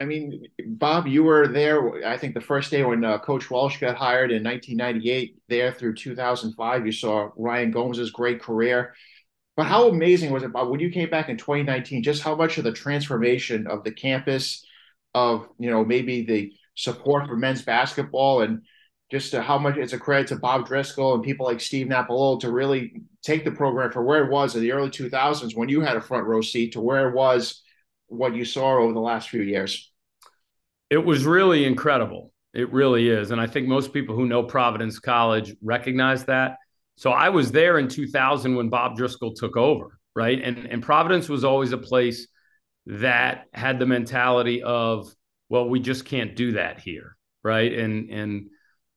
I 0.00 0.06
mean, 0.06 0.42
Bob, 0.66 1.06
you 1.06 1.22
were 1.22 1.46
there. 1.46 2.04
I 2.04 2.18
think 2.18 2.34
the 2.34 2.40
first 2.40 2.70
day 2.70 2.82
when 2.82 3.04
uh, 3.04 3.18
Coach 3.18 3.48
Walsh 3.48 3.78
got 3.78 3.96
hired 3.96 4.32
in 4.32 4.42
1998, 4.42 5.36
there 5.48 5.72
through 5.72 5.94
2005, 5.94 6.84
you 6.84 6.92
saw 6.92 7.30
Ryan 7.36 7.70
Gomes's 7.70 8.10
great 8.10 8.42
career. 8.42 8.94
But 9.56 9.66
how 9.66 9.88
amazing 9.88 10.32
was 10.32 10.42
it, 10.42 10.52
Bob, 10.52 10.68
when 10.68 10.80
you 10.80 10.90
came 10.90 11.10
back 11.10 11.28
in 11.28 11.36
2019? 11.36 12.02
Just 12.02 12.22
how 12.22 12.34
much 12.34 12.58
of 12.58 12.64
the 12.64 12.72
transformation 12.72 13.66
of 13.66 13.84
the 13.84 13.92
campus, 13.92 14.64
of 15.14 15.48
you 15.58 15.70
know 15.70 15.84
maybe 15.84 16.22
the 16.22 16.52
support 16.74 17.28
for 17.28 17.36
men's 17.36 17.62
basketball 17.62 18.42
and 18.42 18.62
just 19.10 19.32
how 19.32 19.58
much 19.58 19.76
it's 19.76 19.92
a 19.92 19.98
credit 19.98 20.26
to 20.28 20.36
Bob 20.36 20.66
Driscoll 20.66 21.14
and 21.14 21.22
people 21.22 21.46
like 21.46 21.60
Steve 21.60 21.86
Napolillo 21.86 22.40
to 22.40 22.50
really 22.50 22.94
take 23.22 23.44
the 23.44 23.52
program 23.52 23.92
for 23.92 24.02
where 24.02 24.24
it 24.24 24.30
was 24.30 24.56
in 24.56 24.62
the 24.62 24.72
early 24.72 24.90
2000s 24.90 25.54
when 25.54 25.68
you 25.68 25.82
had 25.82 25.96
a 25.96 26.00
front 26.00 26.26
row 26.26 26.40
seat 26.40 26.72
to 26.72 26.80
where 26.80 27.08
it 27.08 27.14
was 27.14 27.62
what 28.08 28.34
you 28.34 28.44
saw 28.44 28.78
over 28.78 28.92
the 28.92 29.00
last 29.00 29.28
few 29.28 29.42
years. 29.42 29.92
It 30.90 30.98
was 30.98 31.24
really 31.24 31.64
incredible. 31.64 32.32
It 32.54 32.72
really 32.72 33.08
is. 33.08 33.30
And 33.30 33.40
I 33.40 33.46
think 33.46 33.68
most 33.68 33.92
people 33.92 34.14
who 34.14 34.26
know 34.26 34.42
Providence 34.42 34.98
College 34.98 35.54
recognize 35.62 36.24
that. 36.24 36.56
So 36.96 37.10
I 37.10 37.28
was 37.28 37.50
there 37.50 37.78
in 37.78 37.88
2000 37.88 38.54
when 38.54 38.68
Bob 38.68 38.96
Driscoll 38.96 39.34
took 39.34 39.56
over, 39.56 39.98
right? 40.14 40.40
And, 40.40 40.66
and 40.66 40.82
Providence 40.82 41.28
was 41.28 41.44
always 41.44 41.72
a 41.72 41.78
place 41.78 42.28
that 42.86 43.46
had 43.52 43.78
the 43.78 43.86
mentality 43.86 44.62
of, 44.62 45.12
well, 45.48 45.68
we 45.68 45.80
just 45.80 46.04
can't 46.04 46.36
do 46.36 46.52
that 46.52 46.80
here, 46.80 47.16
right? 47.42 47.72
And, 47.72 48.10
and, 48.10 48.46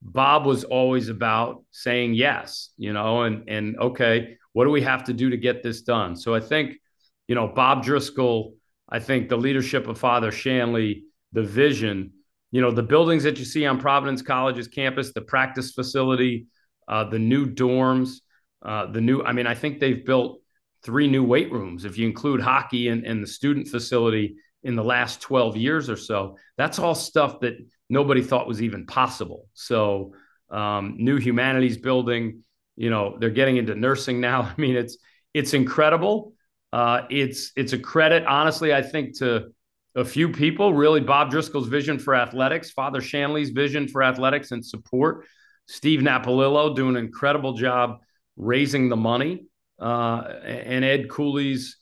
Bob 0.02 0.46
was 0.46 0.64
always 0.64 1.10
about 1.10 1.64
saying 1.72 2.14
yes, 2.14 2.70
you 2.78 2.94
know, 2.94 3.24
and 3.24 3.50
and 3.50 3.78
okay, 3.78 4.38
what 4.54 4.66
do 4.66 4.72
we 4.72 4.82
have 4.82 5.04
to 5.06 5.14
do 5.14 5.30
to 5.30 5.38
get 5.38 5.64
this 5.64 5.82
done? 5.82 6.16
So 6.16 6.34
I 6.36 6.40
think, 6.40 6.76
you 7.28 7.36
know, 7.36 7.48
Bob 7.48 7.84
Driscoll, 7.84 8.54
I 8.88 9.00
think 9.00 9.28
the 9.28 9.38
leadership 9.38 9.88
of 9.88 10.00
Father 10.00 10.32
Shanley, 10.32 11.04
the 11.34 11.44
vision, 11.44 12.14
you 12.52 12.62
know, 12.62 12.72
the 12.72 12.84
buildings 12.84 13.24
that 13.24 13.40
you 13.40 13.46
see 13.46 13.66
on 13.66 13.80
Providence 13.80 14.22
College's 14.22 14.68
campus, 14.68 15.14
the 15.14 15.22
practice 15.22 15.72
facility, 15.72 16.48
uh, 16.88 17.04
the 17.06 17.20
new 17.20 17.48
dorms, 17.48 18.22
uh, 18.64 18.92
the 18.92 19.02
new. 19.02 19.22
I 19.24 19.34
mean, 19.34 19.48
I 19.48 19.56
think 19.56 19.80
they've 19.80 20.06
built 20.06 20.42
three 20.84 21.08
new 21.08 21.24
weight 21.24 21.52
rooms 21.52 21.86
if 21.86 21.98
you 21.98 22.08
include 22.08 22.42
hockey 22.42 22.88
and, 22.88 23.06
and 23.06 23.22
the 23.22 23.28
student 23.28 23.68
facility 23.68 24.38
in 24.64 24.76
the 24.76 24.84
last 24.84 25.22
12 25.22 25.58
years 25.58 25.90
or 25.90 25.98
so. 25.98 26.38
That's 26.58 26.80
all 26.80 26.96
stuff 26.96 27.40
that 27.42 27.58
nobody 27.90 28.22
thought 28.22 28.48
was 28.48 28.62
even 28.62 28.86
possible. 28.86 29.48
So, 29.54 30.14
um, 30.50 30.96
new 30.98 31.18
humanities 31.18 31.78
building, 31.78 32.44
you 32.76 32.90
know, 32.90 33.18
they're 33.20 33.30
getting 33.30 33.58
into 33.58 33.76
nursing 33.76 34.20
now. 34.22 34.42
I 34.58 34.62
mean, 34.62 34.76
it's 34.76 34.98
it's 35.34 35.54
incredible. 35.54 36.34
Uh, 36.74 37.02
it's 37.10 37.52
it's 37.56 37.74
a 37.74 37.80
credit, 37.80 38.26
honestly, 38.26 38.74
I 38.74 38.82
think 38.82 39.18
to 39.20 39.54
a 39.96 40.06
few 40.06 40.30
people. 40.30 40.74
Really, 40.74 41.02
Bob 41.02 41.32
Driscoll's 41.32 41.68
vision 41.68 41.98
for 42.00 42.16
athletics, 42.16 42.72
Father 42.72 43.02
Shanley's 43.02 43.50
vision 43.50 43.88
for 43.88 44.04
athletics 44.04 44.52
and 44.52 44.66
support, 44.66 45.26
Steve 45.68 46.00
Napolillo 46.00 46.76
doing 46.76 46.96
an 46.96 47.06
incredible 47.06 47.54
job 47.54 48.00
raising 48.36 48.90
the 48.90 48.96
money, 48.96 49.46
uh, 49.80 50.22
and 50.44 50.84
Ed 50.84 51.10
Cooley's 51.10 51.78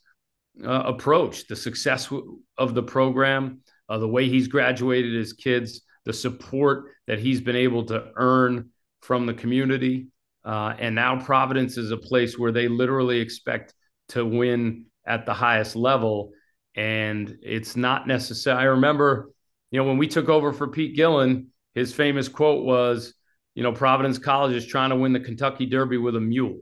uh, 0.64 0.84
approach, 0.86 1.48
the 1.48 1.56
success 1.56 2.12
of 2.58 2.74
the 2.74 2.84
program, 2.84 3.62
uh, 3.90 3.98
the 3.98 4.08
way 4.08 4.28
he's 4.28 4.48
graduated 4.48 5.14
his 5.14 5.34
kids 5.34 5.82
the 6.06 6.14
support 6.14 6.86
that 7.08 7.20
he's 7.20 7.42
been 7.42 7.56
able 7.56 7.84
to 7.86 8.12
earn 8.16 8.70
from 9.02 9.26
the 9.26 9.34
community. 9.34 10.08
Uh, 10.44 10.76
and 10.80 10.96
now 10.96 11.20
Providence 11.20 11.78
is 11.78 11.92
a 11.92 11.98
place 11.98 12.38
where 12.38 12.52
they 12.52 12.68
literally 12.68 13.20
expect 13.20 13.74
to 14.10 14.24
win 14.24 14.86
at 15.06 15.26
the 15.26 15.34
highest 15.34 15.76
level. 15.76 16.32
And 16.76 17.38
it's 17.42 17.76
not 17.76 18.08
necessary. 18.08 18.58
I 18.58 18.64
remember, 18.66 19.32
you 19.72 19.80
know, 19.80 19.88
when 19.88 19.98
we 19.98 20.08
took 20.08 20.30
over 20.30 20.54
for 20.54 20.68
Pete 20.68 20.96
Gillen, 20.96 21.48
his 21.74 21.94
famous 21.94 22.28
quote 22.28 22.64
was, 22.64 23.14
you 23.56 23.64
know, 23.64 23.72
Providence 23.72 24.20
College 24.20 24.56
is 24.56 24.66
trying 24.66 24.92
to 24.92 24.96
win 24.96 25.14
the 25.14 25.20
Kentucky 25.20 25.66
Derby 25.66 25.98
with 25.98 26.16
a 26.16 26.22
mule. 26.22 26.60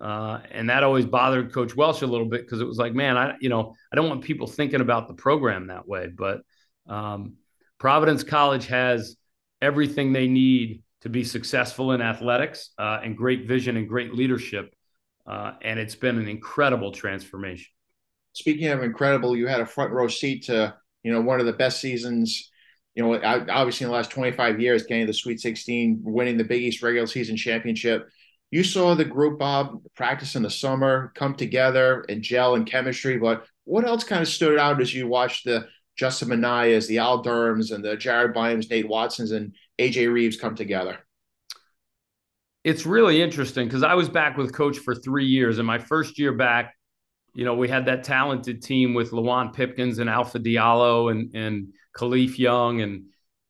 Uh, 0.00 0.40
and 0.52 0.70
that 0.70 0.84
always 0.84 1.06
bothered 1.06 1.52
Coach 1.52 1.74
Welsh 1.74 2.02
a 2.02 2.06
little 2.06 2.28
bit 2.28 2.42
because 2.42 2.60
it 2.60 2.66
was 2.66 2.78
like, 2.78 2.94
man, 2.94 3.16
I, 3.16 3.34
you 3.40 3.48
know, 3.48 3.74
I 3.92 3.96
don't 3.96 4.08
want 4.08 4.22
people 4.22 4.46
thinking 4.46 4.80
about 4.80 5.08
the 5.08 5.14
program 5.14 5.66
that 5.66 5.88
way. 5.88 6.08
But 6.08 6.42
um, 6.86 7.34
Providence 7.78 8.22
College 8.22 8.66
has 8.66 9.16
everything 9.60 10.12
they 10.12 10.28
need 10.28 10.82
to 11.00 11.08
be 11.08 11.24
successful 11.24 11.92
in 11.92 12.02
athletics 12.02 12.70
uh, 12.78 13.00
and 13.02 13.16
great 13.16 13.46
vision 13.46 13.76
and 13.76 13.88
great 13.88 14.14
leadership. 14.14 14.74
Uh, 15.26 15.52
and 15.62 15.78
it's 15.78 15.94
been 15.94 16.18
an 16.18 16.28
incredible 16.28 16.92
transformation. 16.92 17.66
Speaking 18.32 18.68
of 18.68 18.82
incredible, 18.82 19.36
you 19.36 19.46
had 19.46 19.60
a 19.60 19.66
front 19.66 19.92
row 19.92 20.08
seat 20.08 20.44
to 20.44 20.76
you 21.02 21.12
know 21.12 21.20
one 21.20 21.40
of 21.40 21.46
the 21.46 21.52
best 21.52 21.80
seasons. 21.80 22.50
You 22.98 23.04
know, 23.04 23.14
obviously 23.14 23.84
in 23.84 23.90
the 23.90 23.96
last 23.96 24.10
25 24.10 24.60
years, 24.60 24.82
getting 24.82 25.06
the 25.06 25.14
Sweet 25.14 25.38
16, 25.38 26.00
winning 26.02 26.36
the 26.36 26.42
Big 26.42 26.62
East 26.62 26.82
regular 26.82 27.06
season 27.06 27.36
championship. 27.36 28.08
You 28.50 28.64
saw 28.64 28.96
the 28.96 29.04
group, 29.04 29.38
Bob, 29.38 29.84
practice 29.94 30.34
in 30.34 30.42
the 30.42 30.50
summer, 30.50 31.12
come 31.14 31.36
together 31.36 32.04
and 32.08 32.22
gel 32.22 32.56
in 32.56 32.64
chemistry. 32.64 33.16
But 33.16 33.46
what 33.62 33.86
else 33.86 34.02
kind 34.02 34.20
of 34.20 34.26
stood 34.26 34.58
out 34.58 34.80
as 34.80 34.92
you 34.92 35.06
watched 35.06 35.44
the 35.44 35.68
Justin 35.96 36.30
Minayas, 36.30 36.88
the 36.88 36.98
Al 36.98 37.22
Durhams, 37.22 37.72
and 37.72 37.84
the 37.84 37.96
Jared 37.96 38.34
Bynums, 38.34 38.68
Nate 38.68 38.88
Watsons, 38.88 39.30
and 39.30 39.54
AJ 39.78 40.12
Reeves 40.12 40.36
come 40.36 40.56
together? 40.56 40.98
It's 42.64 42.84
really 42.84 43.22
interesting 43.22 43.68
because 43.68 43.84
I 43.84 43.94
was 43.94 44.08
back 44.08 44.36
with 44.36 44.52
coach 44.52 44.78
for 44.78 44.96
three 44.96 45.26
years. 45.26 45.58
And 45.58 45.66
my 45.68 45.78
first 45.78 46.18
year 46.18 46.32
back, 46.32 46.74
you 47.38 47.44
know, 47.44 47.54
we 47.54 47.68
had 47.68 47.86
that 47.86 48.02
talented 48.02 48.64
team 48.64 48.94
with 48.94 49.12
Luwane 49.12 49.54
Pipkins 49.54 50.00
and 50.00 50.10
Alpha 50.10 50.40
Diallo 50.40 51.12
and, 51.12 51.32
and 51.36 51.72
Kalif 51.96 52.36
Young. 52.36 52.80
And 52.80 53.04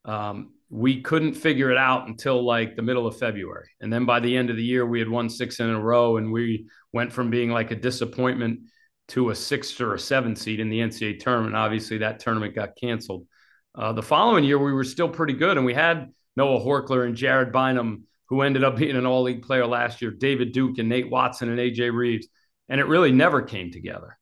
um, 0.05 0.53
we 0.69 1.01
couldn't 1.01 1.33
figure 1.33 1.71
it 1.71 1.77
out 1.77 2.07
until 2.07 2.45
like 2.45 2.75
the 2.75 2.83
middle 2.83 3.07
of 3.07 3.17
February. 3.17 3.67
And 3.81 3.91
then 3.91 4.05
by 4.05 4.19
the 4.19 4.37
end 4.37 4.51
of 4.51 4.57
the 4.57 4.63
year, 4.63 4.85
we 4.85 4.99
had 4.99 5.09
won 5.09 5.27
six 5.27 5.59
in 5.59 5.71
a 5.71 5.81
row. 5.81 6.17
And 6.17 6.31
we 6.31 6.67
went 6.93 7.11
from 7.11 7.31
being 7.31 7.49
like 7.49 7.71
a 7.71 7.75
disappointment 7.75 8.59
to 9.07 9.31
a 9.31 9.35
six 9.35 9.81
or 9.81 9.95
a 9.95 9.99
seven 9.99 10.35
seed 10.35 10.59
in 10.59 10.69
the 10.69 10.81
NCAA 10.81 11.19
tournament. 11.19 11.55
Obviously, 11.55 11.97
that 11.97 12.19
tournament 12.19 12.53
got 12.53 12.75
canceled. 12.79 13.25
Uh, 13.73 13.91
the 13.91 14.03
following 14.03 14.43
year, 14.43 14.59
we 14.59 14.71
were 14.71 14.83
still 14.83 15.09
pretty 15.09 15.33
good, 15.33 15.57
and 15.57 15.65
we 15.65 15.73
had 15.73 16.13
Noah 16.35 16.59
Horchler 16.59 17.07
and 17.07 17.15
Jared 17.15 17.51
Bynum, 17.51 18.03
who 18.27 18.43
ended 18.43 18.63
up 18.63 18.77
being 18.77 18.95
an 18.95 19.07
All 19.07 19.23
League 19.23 19.41
player 19.41 19.65
last 19.65 19.99
year, 19.99 20.11
David 20.11 20.51
Duke 20.51 20.77
and 20.77 20.89
Nate 20.89 21.09
Watson 21.09 21.49
and 21.49 21.57
AJ 21.57 21.91
Reeves, 21.91 22.27
and 22.69 22.79
it 22.79 22.87
really 22.87 23.11
never 23.11 23.41
came 23.41 23.71
together. 23.71 24.17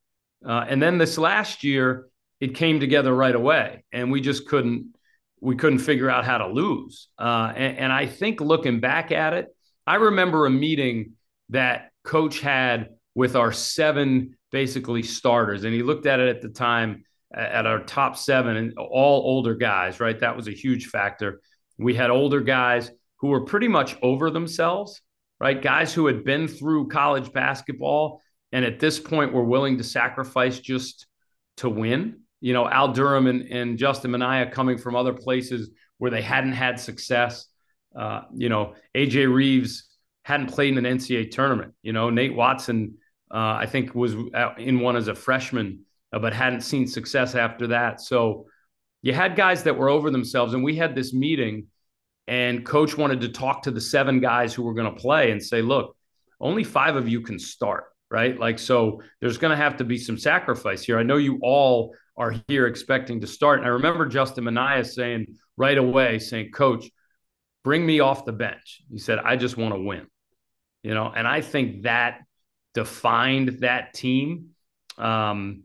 Uh, 0.46 0.66
and 0.68 0.82
then 0.82 0.98
this 0.98 1.18
last 1.18 1.64
year, 1.64 2.08
it 2.40 2.56
came 2.56 2.80
together 2.80 3.14
right 3.14 3.36
away, 3.36 3.84
and 3.92 4.12
we 4.12 4.22
just 4.22 4.48
couldn't 4.48 4.94
we 5.40 5.56
couldn't 5.56 5.80
figure 5.80 6.10
out 6.10 6.26
how 6.26 6.40
to 6.40 6.48
lose. 6.48 7.10
Uh, 7.20 7.54
and, 7.56 7.78
and 7.78 7.94
I 7.94 8.08
think 8.08 8.42
looking 8.42 8.80
back 8.80 9.12
at 9.12 9.34
it, 9.34 9.48
I 9.86 9.96
remember 9.96 10.48
a 10.48 10.50
meeting 10.50 11.12
that 11.50 11.92
Coach 12.04 12.40
had 12.40 12.90
with 13.14 13.36
our 13.36 13.52
seven 13.52 14.36
basically 14.52 15.04
starters. 15.04 15.64
And 15.64 15.74
he 15.74 15.84
looked 15.84 16.06
at 16.06 16.20
it 16.20 16.36
at 16.36 16.42
the 16.42 16.50
time 16.50 17.04
at 17.34 17.66
our 17.66 17.80
top 17.80 18.18
seven 18.18 18.56
and 18.56 18.74
all 18.78 19.22
older 19.22 19.56
guys, 19.56 20.00
right? 20.00 20.20
That 20.20 20.36
was 20.36 20.48
a 20.48 20.52
huge 20.52 20.88
factor. 20.88 21.42
We 21.78 21.94
had 21.94 22.10
older 22.10 22.42
guys 22.42 22.92
who 23.18 23.28
were 23.28 23.42
pretty 23.42 23.68
much 23.68 23.98
over 24.02 24.32
themselves, 24.32 25.02
right? 25.40 25.62
Guys 25.62 25.94
who 25.94 26.08
had 26.08 26.24
been 26.24 26.48
through 26.48 26.88
college 26.88 27.32
basketball 27.34 28.22
and 28.52 28.66
at 28.66 28.80
this 28.80 29.00
point 29.00 29.34
we're 29.34 29.44
willing 29.44 29.78
to 29.78 29.84
sacrifice 29.84 30.60
just 30.60 31.08
to 31.58 31.70
win. 31.70 32.22
You 32.40 32.54
know, 32.54 32.70
Al 32.70 32.94
Durham 32.94 33.28
and, 33.28 33.42
and 33.44 33.78
Justin 33.78 34.12
Minaya 34.12 34.50
coming 34.50 34.78
from 34.78 34.96
other 34.96 35.14
places 35.14 35.72
where 35.98 36.12
they 36.12 36.22
hadn't 36.22 36.54
had 36.54 36.80
success. 36.80 37.48
Uh, 37.96 38.22
you 38.36 38.50
know, 38.50 38.76
AJ 38.96 39.34
Reeves 39.34 39.90
hadn't 40.24 40.48
played 40.48 40.78
in 40.78 40.86
an 40.86 40.98
NCAA 40.98 41.32
tournament. 41.32 41.74
You 41.82 41.94
know, 41.94 42.10
Nate 42.10 42.36
Watson 42.36 42.98
uh, 43.32 43.58
I 43.60 43.66
think 43.66 43.94
was 43.94 44.16
in 44.58 44.80
one 44.80 44.96
as 44.96 45.08
a 45.08 45.16
freshman, 45.16 45.86
uh, 46.14 46.20
but 46.20 46.34
hadn't 46.34 46.62
seen 46.62 46.88
success 46.88 47.36
after 47.36 47.68
that. 47.68 48.00
So 48.02 48.46
you 49.02 49.14
had 49.14 49.36
guys 49.36 49.64
that 49.64 49.78
were 49.78 49.90
over 49.90 50.10
themselves, 50.10 50.54
and 50.54 50.64
we 50.64 50.76
had 50.76 50.96
this 50.96 51.14
meeting, 51.14 51.68
and 52.28 52.66
coach 52.66 52.98
wanted 52.98 53.22
to 53.22 53.30
talk 53.30 53.64
to 53.64 53.72
the 53.72 53.82
seven 53.82 54.20
guys 54.20 54.54
who 54.54 54.64
were 54.64 54.74
going 54.74 54.94
to 54.94 55.00
play 55.00 55.32
and 55.32 55.44
say, 55.44 55.62
look, 55.62 55.96
only 56.40 56.64
five 56.64 56.96
of 56.96 57.10
you 57.10 57.22
can 57.22 57.40
start, 57.40 57.86
right? 58.10 58.40
Like, 58.40 58.60
so 58.60 59.02
there's 59.20 59.38
going 59.38 59.52
to 59.52 59.58
have 59.58 59.78
to 59.78 59.84
be 59.84 59.98
some 59.98 60.18
sacrifice 60.18 60.84
here. 60.84 60.98
I 60.98 61.04
know 61.04 61.18
you 61.18 61.40
all 61.42 61.94
are 62.16 62.36
here 62.48 62.68
expecting 62.68 63.22
to 63.22 63.28
start. 63.28 63.60
And 63.60 63.68
I 63.68 63.72
remember 63.72 64.06
Justin 64.06 64.46
Minaya 64.46 64.84
saying 64.84 65.36
right 65.56 65.78
away, 65.78 66.20
saying, 66.20 66.52
Coach, 66.52 66.90
bring 67.64 67.86
me 67.86 68.00
off 68.00 68.26
the 68.26 68.32
bench. 68.32 68.82
He 68.92 68.98
said, 68.98 69.20
I 69.20 69.36
just 69.36 69.58
want 69.58 69.74
to 69.74 69.82
win. 69.82 70.08
You 70.84 70.94
know, 70.94 71.12
and 71.14 71.28
I 71.28 71.42
think 71.42 71.84
that 71.84 72.22
defined 72.74 73.60
that 73.60 73.94
team. 73.94 74.52
Um, 74.98 75.64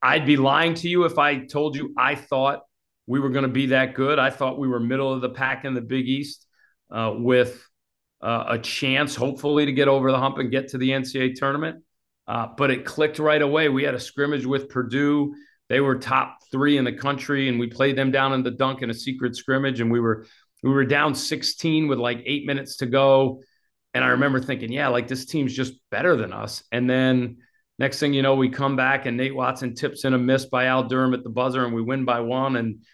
I'd 0.00 0.26
be 0.26 0.36
lying 0.36 0.74
to 0.74 0.88
you 0.88 1.04
if 1.04 1.18
I 1.18 1.44
told 1.44 1.76
you 1.76 1.94
I 1.96 2.14
thought 2.14 2.62
we 3.06 3.20
were 3.20 3.30
going 3.30 3.44
to 3.44 3.50
be 3.50 3.66
that 3.66 3.94
good. 3.94 4.18
I 4.18 4.30
thought 4.30 4.58
we 4.58 4.68
were 4.68 4.80
middle 4.80 5.12
of 5.12 5.20
the 5.20 5.28
pack 5.28 5.64
in 5.64 5.74
the 5.74 5.80
Big 5.80 6.08
East 6.08 6.46
uh, 6.90 7.14
with 7.16 7.64
uh, 8.22 8.44
a 8.50 8.58
chance, 8.58 9.14
hopefully, 9.14 9.66
to 9.66 9.72
get 9.72 9.88
over 9.88 10.10
the 10.12 10.18
hump 10.18 10.38
and 10.38 10.50
get 10.50 10.68
to 10.68 10.78
the 10.78 10.90
NCAA 10.90 11.34
tournament. 11.34 11.82
Uh, 12.26 12.46
but 12.56 12.70
it 12.70 12.84
clicked 12.84 13.18
right 13.18 13.42
away. 13.42 13.68
We 13.68 13.82
had 13.82 13.94
a 13.94 14.00
scrimmage 14.00 14.46
with 14.46 14.68
Purdue. 14.68 15.34
They 15.68 15.80
were 15.80 15.96
top 15.96 16.38
three 16.52 16.78
in 16.78 16.84
the 16.84 16.92
country, 16.92 17.48
and 17.48 17.58
we 17.58 17.66
played 17.66 17.96
them 17.96 18.10
down 18.10 18.32
in 18.32 18.42
the 18.42 18.50
dunk 18.50 18.82
in 18.82 18.90
a 18.90 18.94
secret 18.94 19.34
scrimmage, 19.34 19.80
and 19.80 19.90
we 19.90 20.00
were 20.00 20.26
we 20.62 20.70
were 20.70 20.84
down 20.84 21.14
16 21.14 21.88
with 21.88 21.98
like 21.98 22.22
eight 22.24 22.46
minutes 22.46 22.76
to 22.76 22.86
go. 22.86 23.42
And 23.94 24.04
I 24.04 24.08
remember 24.08 24.40
thinking, 24.40 24.72
yeah, 24.72 24.88
like 24.88 25.08
this 25.08 25.26
team's 25.26 25.54
just 25.54 25.74
better 25.90 26.16
than 26.16 26.32
us. 26.32 26.62
And 26.72 26.88
then 26.88 27.38
next 27.78 27.98
thing 27.98 28.14
you 28.14 28.22
know, 28.22 28.36
we 28.36 28.48
come 28.48 28.76
back 28.76 29.06
and 29.06 29.16
Nate 29.16 29.34
Watson 29.34 29.74
tips 29.74 30.04
in 30.04 30.14
a 30.14 30.18
miss 30.18 30.46
by 30.46 30.66
Al 30.66 30.84
Durham 30.84 31.14
at 31.14 31.24
the 31.24 31.30
buzzer 31.30 31.64
and 31.64 31.74
we 31.74 31.82
win 31.82 32.04
by 32.04 32.20
one. 32.20 32.56
And 32.56 32.84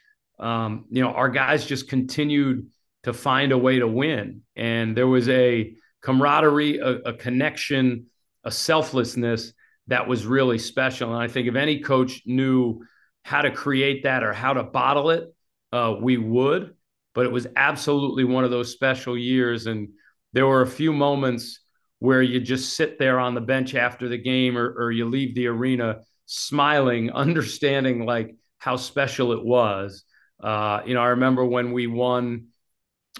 um, 0.41 0.87
you 0.91 1.03
know, 1.03 1.11
our 1.11 1.29
guys 1.29 1.67
just 1.67 1.89
continued 1.89 2.69
to 3.09 3.15
find 3.15 3.53
a 3.53 3.59
way 3.59 3.79
to 3.79 3.89
win. 3.89 4.43
And 4.55 4.95
there 4.95 5.07
was 5.07 5.31
a 5.31 5.75
camaraderie, 6.03 6.77
a, 6.77 6.97
a 6.99 7.13
connection, 7.15 8.05
a 8.45 8.51
selflessness 8.51 9.55
that 9.87 10.07
was 10.07 10.27
really 10.27 10.59
special. 10.59 11.15
And 11.15 11.23
I 11.23 11.27
think 11.27 11.49
if 11.49 11.55
any 11.55 11.81
coach 11.81 12.21
knew 12.27 12.85
how 13.23 13.41
to 13.41 13.51
create 13.51 14.03
that 14.03 14.23
or 14.23 14.35
how 14.35 14.53
to 14.53 14.63
bottle 14.63 15.09
it, 15.09 15.35
uh, 15.73 15.95
we 15.99 16.19
would. 16.19 16.75
But 17.15 17.25
it 17.25 17.33
was 17.33 17.47
absolutely 17.57 18.25
one 18.25 18.45
of 18.45 18.51
those 18.51 18.73
special 18.73 19.17
years. 19.17 19.67
And 19.67 19.89
there 20.35 20.47
were 20.47 20.61
a 20.61 20.67
few 20.67 20.93
moments 20.93 21.61
where 22.01 22.21
you 22.21 22.41
just 22.41 22.77
sit 22.77 22.99
there 22.99 23.19
on 23.19 23.35
the 23.35 23.41
bench 23.41 23.75
after 23.75 24.07
the 24.07 24.19
game 24.19 24.59
or, 24.59 24.69
or 24.79 24.93
you 24.93 25.07
leave 25.07 25.35
the 25.35 25.47
arena 25.47 26.01
smiling, 26.27 27.11
understanding 27.15 28.05
like 28.05 28.37
how 28.59 28.77
special 28.77 29.33
it 29.33 29.43
was. 29.43 30.05
Uh, 30.39 30.83
you 30.85 30.93
know, 30.93 31.01
I 31.01 31.09
remember 31.09 31.43
when 31.47 31.73
we 31.73 31.87
won, 31.87 32.49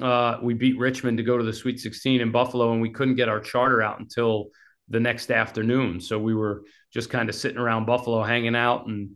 uh, 0.01 0.39
we 0.43 0.55
beat 0.55 0.79
Richmond 0.79 1.19
to 1.19 1.25
go 1.25 1.39
to 1.39 1.45
the 1.45 1.53
Sweet 1.53 1.81
16 1.81 2.21
in 2.21 2.31
Buffalo, 2.31 2.73
and 2.73 2.81
we 2.81 2.91
couldn't 2.91 3.17
get 3.17 3.29
our 3.29 3.41
charter 3.41 3.83
out 3.83 4.01
until 4.01 4.49
the 4.89 5.01
next 5.01 5.31
afternoon. 5.31 6.01
So 6.01 6.19
we 6.19 6.35
were 6.35 6.63
just 6.93 7.11
kind 7.11 7.29
of 7.29 7.35
sitting 7.35 7.59
around 7.59 7.87
Buffalo, 7.87 8.23
hanging 8.23 8.57
out, 8.57 8.87
and 8.87 9.11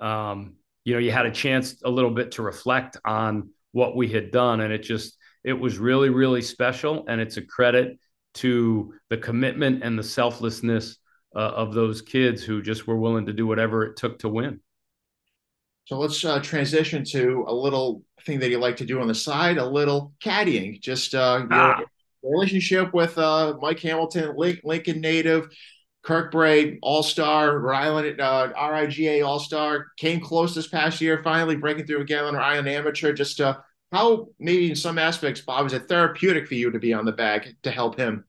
um, 0.00 0.56
you 0.84 0.92
know, 0.92 0.98
you 1.00 1.10
had 1.10 1.26
a 1.26 1.30
chance 1.30 1.82
a 1.84 1.90
little 1.90 2.10
bit 2.10 2.32
to 2.32 2.42
reflect 2.42 2.96
on 3.04 3.50
what 3.72 3.96
we 3.96 4.08
had 4.08 4.30
done, 4.30 4.60
and 4.60 4.72
it 4.72 4.82
just 4.82 5.16
it 5.42 5.54
was 5.54 5.78
really, 5.78 6.10
really 6.10 6.42
special, 6.42 7.04
and 7.08 7.20
it's 7.20 7.36
a 7.36 7.42
credit 7.42 7.98
to 8.34 8.92
the 9.08 9.16
commitment 9.16 9.82
and 9.82 9.98
the 9.98 10.02
selflessness 10.02 10.98
uh, 11.34 11.38
of 11.38 11.74
those 11.74 12.02
kids 12.02 12.42
who 12.42 12.62
just 12.62 12.86
were 12.86 12.98
willing 12.98 13.26
to 13.26 13.32
do 13.32 13.46
whatever 13.46 13.84
it 13.84 13.96
took 13.96 14.18
to 14.18 14.28
win. 14.28 14.60
So 15.86 15.98
let's 15.98 16.24
uh, 16.24 16.40
transition 16.40 17.04
to 17.12 17.44
a 17.46 17.54
little 17.54 18.02
thing 18.22 18.40
that 18.40 18.50
you 18.50 18.58
like 18.58 18.76
to 18.78 18.84
do 18.84 19.00
on 19.00 19.06
the 19.06 19.14
side, 19.14 19.56
a 19.56 19.64
little 19.64 20.12
caddying. 20.20 20.80
Just 20.80 21.14
uh, 21.14 21.46
ah. 21.48 21.78
your 22.22 22.32
relationship 22.32 22.92
with 22.92 23.16
uh, 23.16 23.56
Mike 23.62 23.78
Hamilton, 23.78 24.34
Lincoln 24.36 25.00
native, 25.00 25.48
Kirkbrae, 26.04 26.78
All 26.82 27.04
Star, 27.04 27.60
Rhode 27.60 27.76
Island, 27.76 28.20
uh, 28.20 28.52
RIGA 28.52 29.24
All 29.24 29.38
Star, 29.38 29.86
came 29.96 30.20
close 30.20 30.56
this 30.56 30.66
past 30.66 31.00
year, 31.00 31.22
finally 31.22 31.54
breaking 31.54 31.86
through 31.86 32.00
again 32.00 32.24
on 32.24 32.34
Rhode 32.34 32.42
Island 32.42 32.68
Amateur. 32.68 33.12
Just 33.12 33.40
uh, 33.40 33.56
how, 33.92 34.26
maybe 34.40 34.70
in 34.70 34.76
some 34.76 34.98
aspects, 34.98 35.40
Bob, 35.40 35.66
is 35.66 35.72
it 35.72 35.88
therapeutic 35.88 36.48
for 36.48 36.54
you 36.54 36.72
to 36.72 36.80
be 36.80 36.94
on 36.94 37.04
the 37.04 37.12
bag 37.12 37.54
to 37.62 37.70
help 37.70 37.96
him? 37.96 38.24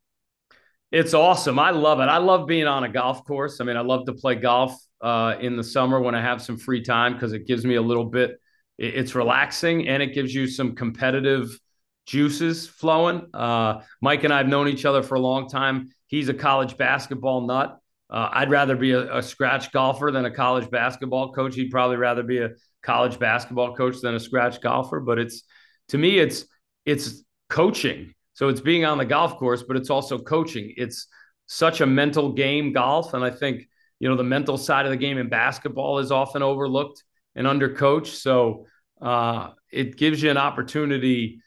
It's 0.92 1.16
awesome. 1.16 1.58
I 1.58 1.72
love 1.72 2.02
it. 2.02 2.04
I 2.04 2.18
love 2.18 2.46
being 2.46 2.68
on 2.68 2.84
a 2.84 2.90
golf 2.90 3.26
course. 3.26 3.60
I 3.60 3.64
mean, 3.64 3.78
I 3.78 3.82
love 3.82 4.06
to 4.06 4.14
play 4.14 4.36
golf 4.36 4.80
uh, 5.02 5.36
in 5.40 5.56
the 5.56 5.64
summer 5.64 6.00
when 6.00 6.16
I 6.16 6.22
have 6.22 6.42
some 6.42 6.58
free 6.58 6.82
time 6.82 7.14
because 7.14 7.34
it 7.34 7.48
gives 7.48 7.66
me 7.66 7.76
a 7.76 7.82
little 7.82 8.06
bit. 8.06 8.40
It's 8.78 9.16
relaxing 9.16 9.88
and 9.88 10.04
it 10.04 10.14
gives 10.14 10.34
you 10.34 10.48
some 10.48 10.76
competitive 10.76 11.60
juices 12.06 12.68
flowing. 12.68 13.28
Uh, 13.34 13.82
Mike 14.02 14.24
and 14.24 14.34
I 14.34 14.38
have 14.38 14.48
known 14.48 14.68
each 14.68 14.86
other 14.86 15.04
for 15.04 15.16
a 15.16 15.20
long 15.20 15.50
time. 15.50 15.90
He's 16.08 16.30
a 16.30 16.34
college 16.34 16.78
basketball 16.78 17.48
nut. 17.48 17.80
Uh, 18.10 18.30
I'd 18.32 18.50
rather 18.50 18.76
be 18.76 18.92
a, 18.92 19.18
a, 19.18 19.22
scratch 19.22 19.74
golfer 19.74 20.12
than 20.12 20.24
a 20.24 20.32
college 20.32 20.70
basketball 20.70 21.34
coach. 21.34 21.56
He'd 21.56 21.72
probably 21.72 21.98
rather 21.98 22.24
be 22.24 22.38
a 22.38 22.52
college 22.82 23.20
basketball 23.20 23.76
coach 23.76 24.00
than 24.02 24.16
a 24.16 24.20
scratch 24.20 24.62
golfer. 24.62 25.02
But 25.02 25.20
it's 25.20 25.44
to 25.90 25.98
me, 25.98 26.18
it's 26.18 26.46
it's 26.86 27.24
coaching 27.50 28.14
so 28.38 28.50
it's 28.50 28.62
being 28.62 28.86
on 28.86 29.00
the 29.00 29.06
golf 29.06 29.40
course, 29.40 29.64
but 29.64 29.78
it's 29.78 29.90
also 29.90 30.20
coaching. 30.20 30.72
It's 30.78 31.08
such 31.48 31.82
a 31.82 31.88
mental 31.88 32.34
game, 32.34 32.72
golf. 32.72 33.16
And 33.16 33.26
I 33.26 33.32
think, 33.32 33.68
you 34.00 34.10
know, 34.10 34.16
the 34.16 34.24
mental 34.24 34.58
side 34.58 34.86
of 34.86 34.92
the 34.92 34.98
game 34.98 35.18
in 35.18 35.30
basketball 35.30 36.00
is 36.00 36.12
often 36.12 36.44
overlooked 36.44 37.04
and 37.36 37.48
undercoached. 37.48 38.08
So 38.08 38.66
uh, 39.02 39.52
it 39.72 39.98
gives 39.98 40.22
you 40.22 40.32
an 40.32 40.38
opportunity 40.38 41.40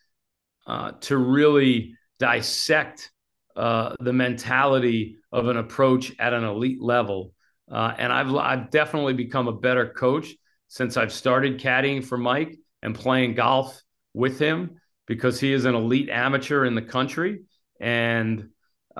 uh, 0.67 0.93
to 1.03 1.17
really 1.17 1.95
dissect 2.19 3.11
uh, 3.57 3.95
the 4.01 4.13
mentality 4.13 5.17
of 5.33 5.49
an 5.49 5.57
approach 5.57 6.13
at 6.19 6.33
an 6.33 6.45
elite 6.45 6.81
level. 6.81 7.33
Uh, 7.71 7.95
and 7.99 8.13
I've, 8.13 8.35
I've 8.35 8.71
definitely 8.71 9.15
become 9.15 9.49
a 9.49 9.53
better 9.53 9.89
coach 9.89 10.29
since 10.69 10.97
I've 10.97 11.13
started 11.13 11.61
caddying 11.61 12.05
for 12.05 12.19
Mike 12.19 12.57
and 12.83 12.95
playing 12.95 13.35
golf 13.35 13.81
with 14.15 14.39
him 14.39 14.81
because 15.07 15.41
he 15.41 15.53
is 15.53 15.65
an 15.65 15.75
elite 15.75 16.09
amateur 16.09 16.65
in 16.65 16.75
the 16.75 16.83
country. 16.83 17.41
And 17.81 18.51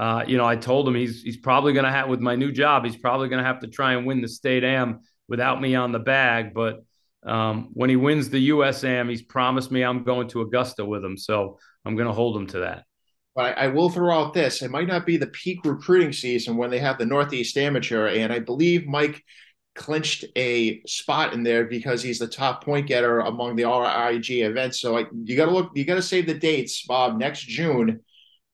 uh, 0.01 0.25
you 0.27 0.39
know, 0.39 0.47
I 0.47 0.57
told 0.57 0.89
him 0.89 0.95
he's 0.95 1.23
he's 1.23 1.37
probably 1.37 1.75
going 1.75 1.85
to 1.85 1.91
have 1.91 2.09
with 2.09 2.21
my 2.21 2.35
new 2.35 2.51
job, 2.51 2.87
he's 2.87 2.97
probably 2.97 3.29
going 3.29 3.43
to 3.43 3.47
have 3.47 3.61
to 3.61 3.67
try 3.67 3.93
and 3.93 4.07
win 4.07 4.23
the 4.23 4.29
state 4.29 4.65
am 4.65 5.01
without 5.29 5.61
me 5.61 5.75
on 5.75 5.93
the 5.93 5.99
bag. 5.99 6.55
But 6.55 6.83
um, 7.23 7.69
when 7.75 7.91
he 7.91 7.97
wins 7.97 8.31
the 8.31 8.39
US 8.39 8.83
am, 8.83 9.11
he's 9.11 9.21
promised 9.21 9.71
me 9.71 9.83
I'm 9.83 10.03
going 10.03 10.29
to 10.29 10.41
Augusta 10.41 10.87
with 10.87 11.05
him, 11.05 11.19
so 11.19 11.59
I'm 11.85 11.97
going 11.97 12.07
to 12.07 12.15
hold 12.15 12.35
him 12.35 12.47
to 12.47 12.61
that. 12.61 12.85
But 13.35 13.59
I, 13.59 13.65
I 13.65 13.67
will 13.67 13.91
throw 13.91 14.19
out 14.19 14.33
this: 14.33 14.63
it 14.63 14.71
might 14.71 14.89
not 14.89 15.05
be 15.05 15.19
the 15.19 15.27
peak 15.27 15.59
recruiting 15.67 16.15
season 16.15 16.57
when 16.57 16.71
they 16.71 16.79
have 16.79 16.97
the 16.97 17.05
Northeast 17.05 17.59
Amateur, 17.59 18.07
and 18.07 18.33
I 18.33 18.39
believe 18.39 18.87
Mike 18.87 19.23
clinched 19.75 20.25
a 20.35 20.81
spot 20.87 21.35
in 21.35 21.43
there 21.43 21.67
because 21.67 22.03
he's 22.03 22.19
the 22.19 22.27
top 22.27 22.65
point 22.65 22.87
getter 22.87 23.21
among 23.21 23.55
the 23.55 23.65
RIG 23.65 24.31
events. 24.31 24.81
So 24.81 24.97
I, 24.97 25.05
you 25.25 25.37
got 25.37 25.45
to 25.45 25.53
look, 25.53 25.73
you 25.75 25.85
got 25.85 25.97
to 25.97 26.03
save 26.03 26.27
the 26.27 26.33
dates, 26.33 26.87
Bob. 26.87 27.19
Next 27.19 27.43
June, 27.43 28.01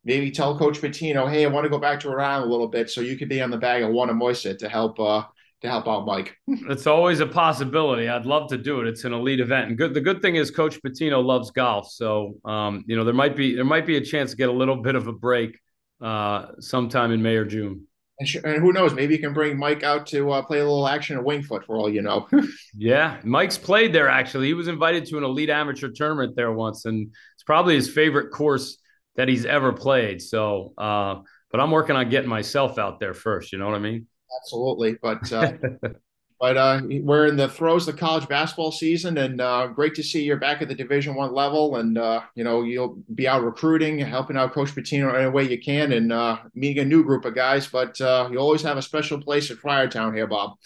maybe 0.06 0.30
tell 0.30 0.56
Coach 0.56 0.80
Pitino, 0.80 1.28
hey, 1.28 1.44
I 1.44 1.48
want 1.48 1.64
to 1.64 1.68
go 1.68 1.78
back 1.78 2.00
to 2.00 2.08
Iran 2.08 2.42
a 2.42 2.46
little 2.46 2.68
bit, 2.68 2.88
so 2.88 3.00
you 3.00 3.18
could 3.18 3.28
be 3.28 3.42
on 3.42 3.50
the 3.50 3.58
bag 3.58 3.82
of 3.82 3.90
Wannamoisett 3.90 4.58
to 4.60 4.68
help 4.68 4.98
uh, 4.98 5.24
to 5.62 5.68
help 5.68 5.88
out 5.88 6.06
Mike. 6.06 6.36
it's 6.46 6.86
always 6.86 7.20
a 7.20 7.26
possibility. 7.26 8.08
I'd 8.08 8.24
love 8.24 8.48
to 8.50 8.56
do 8.56 8.80
it. 8.80 8.86
It's 8.86 9.04
an 9.04 9.12
elite 9.12 9.40
event, 9.40 9.68
and 9.68 9.76
good. 9.76 9.92
The 9.92 10.00
good 10.00 10.22
thing 10.22 10.36
is 10.36 10.50
Coach 10.50 10.80
Pitino 10.80 11.22
loves 11.22 11.50
golf, 11.50 11.90
so 11.90 12.36
um, 12.44 12.84
you 12.86 12.96
know 12.96 13.04
there 13.04 13.14
might 13.14 13.36
be 13.36 13.54
there 13.54 13.64
might 13.64 13.84
be 13.84 13.96
a 13.96 14.00
chance 14.00 14.30
to 14.30 14.36
get 14.36 14.48
a 14.48 14.52
little 14.52 14.76
bit 14.76 14.94
of 14.94 15.08
a 15.08 15.12
break 15.12 15.58
uh, 16.00 16.46
sometime 16.60 17.10
in 17.10 17.20
May 17.20 17.36
or 17.36 17.44
June. 17.44 17.86
And, 18.18 18.26
sh- 18.26 18.38
and, 18.42 18.62
who 18.62 18.72
knows? 18.72 18.94
Maybe 18.94 19.12
you 19.12 19.20
can 19.20 19.34
bring 19.34 19.58
Mike 19.58 19.82
out 19.82 20.06
to 20.06 20.30
uh, 20.30 20.40
play 20.40 20.60
a 20.60 20.64
little 20.64 20.88
action 20.88 21.18
at 21.18 21.24
Winged 21.24 21.44
Foot 21.44 21.66
for 21.66 21.76
all 21.76 21.90
you 21.90 22.00
know. 22.00 22.26
yeah, 22.74 23.18
Mike's 23.24 23.58
played 23.58 23.92
there 23.92 24.08
actually. 24.08 24.46
He 24.46 24.54
was 24.54 24.68
invited 24.68 25.04
to 25.06 25.18
an 25.18 25.24
elite 25.24 25.50
amateur 25.50 25.90
tournament 25.90 26.36
there 26.36 26.52
once, 26.52 26.84
and 26.84 27.10
it's 27.34 27.42
probably 27.42 27.74
his 27.74 27.90
favorite 27.90 28.30
course 28.30 28.78
that 29.16 29.28
he's 29.28 29.44
ever 29.44 29.72
played. 29.72 30.22
So, 30.22 30.74
uh, 30.76 31.22
but 31.50 31.60
I'm 31.60 31.70
working 31.70 31.96
on 31.96 32.08
getting 32.08 32.28
myself 32.28 32.78
out 32.78 33.00
there 33.00 33.14
first. 33.14 33.52
You 33.52 33.58
know 33.58 33.66
what 33.66 33.74
I 33.74 33.80
mean? 33.80 34.06
Absolutely. 34.42 34.96
But 35.00 35.32
uh, 35.32 35.52
But 36.38 36.58
uh, 36.58 36.82
we're 36.84 37.26
in 37.26 37.36
the 37.36 37.48
throes 37.48 37.88
of 37.88 37.94
the 37.94 38.00
college 38.00 38.28
basketball 38.28 38.70
season, 38.70 39.16
and 39.16 39.40
uh, 39.40 39.68
great 39.68 39.94
to 39.94 40.02
see 40.02 40.22
you're 40.22 40.36
back 40.36 40.60
at 40.60 40.68
the 40.68 40.74
Division 40.74 41.14
One 41.14 41.32
level. 41.32 41.76
And 41.76 41.96
uh, 41.96 42.22
you 42.34 42.44
know 42.44 42.62
you'll 42.62 42.98
be 43.14 43.26
out 43.26 43.42
recruiting, 43.42 43.98
helping 43.98 44.36
out 44.36 44.52
Coach 44.52 44.74
Pitino 44.74 45.14
any 45.18 45.30
way 45.30 45.44
you 45.44 45.58
can, 45.58 45.92
and 45.92 46.12
uh, 46.12 46.38
meeting 46.54 46.82
a 46.82 46.86
new 46.86 47.02
group 47.04 47.24
of 47.24 47.34
guys. 47.34 47.66
But 47.66 47.98
uh, 48.02 48.28
you 48.30 48.38
always 48.38 48.60
have 48.62 48.76
a 48.76 48.82
special 48.82 49.20
place 49.20 49.50
at 49.50 49.56
Friartown 49.56 50.14
here, 50.14 50.26
Bob. 50.26 50.58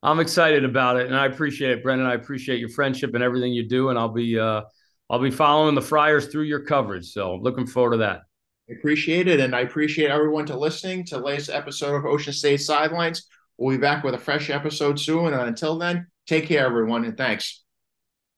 I'm 0.00 0.20
excited 0.20 0.64
about 0.64 0.96
it, 0.96 1.06
and 1.06 1.16
I 1.16 1.26
appreciate 1.26 1.72
it, 1.72 1.82
Brendan. 1.82 2.06
I 2.06 2.14
appreciate 2.14 2.60
your 2.60 2.68
friendship 2.68 3.14
and 3.14 3.22
everything 3.22 3.52
you 3.52 3.68
do, 3.68 3.88
and 3.88 3.98
I'll 3.98 4.10
be 4.10 4.38
uh, 4.38 4.62
I'll 5.12 5.18
be 5.18 5.30
following 5.30 5.74
the 5.74 5.82
Friars 5.82 6.28
through 6.28 6.44
your 6.44 6.64
coverage. 6.64 7.12
So 7.12 7.34
looking 7.34 7.66
forward 7.66 7.92
to 7.92 7.96
that. 7.98 8.22
Appreciate 8.70 9.28
it, 9.28 9.40
and 9.40 9.54
I 9.54 9.60
appreciate 9.60 10.10
everyone 10.10 10.46
to 10.46 10.56
listening 10.56 11.04
to 11.06 11.16
the 11.16 11.22
latest 11.22 11.50
episode 11.50 11.94
of 11.94 12.06
Ocean 12.06 12.32
State 12.32 12.62
Sidelines. 12.62 13.26
We'll 13.58 13.76
be 13.76 13.80
back 13.80 14.04
with 14.04 14.14
a 14.14 14.18
fresh 14.18 14.48
episode 14.48 14.98
soon. 14.98 15.34
And 15.34 15.48
until 15.48 15.78
then, 15.78 16.06
take 16.26 16.46
care, 16.46 16.64
everyone, 16.64 17.04
and 17.04 17.14
thanks. 17.14 17.61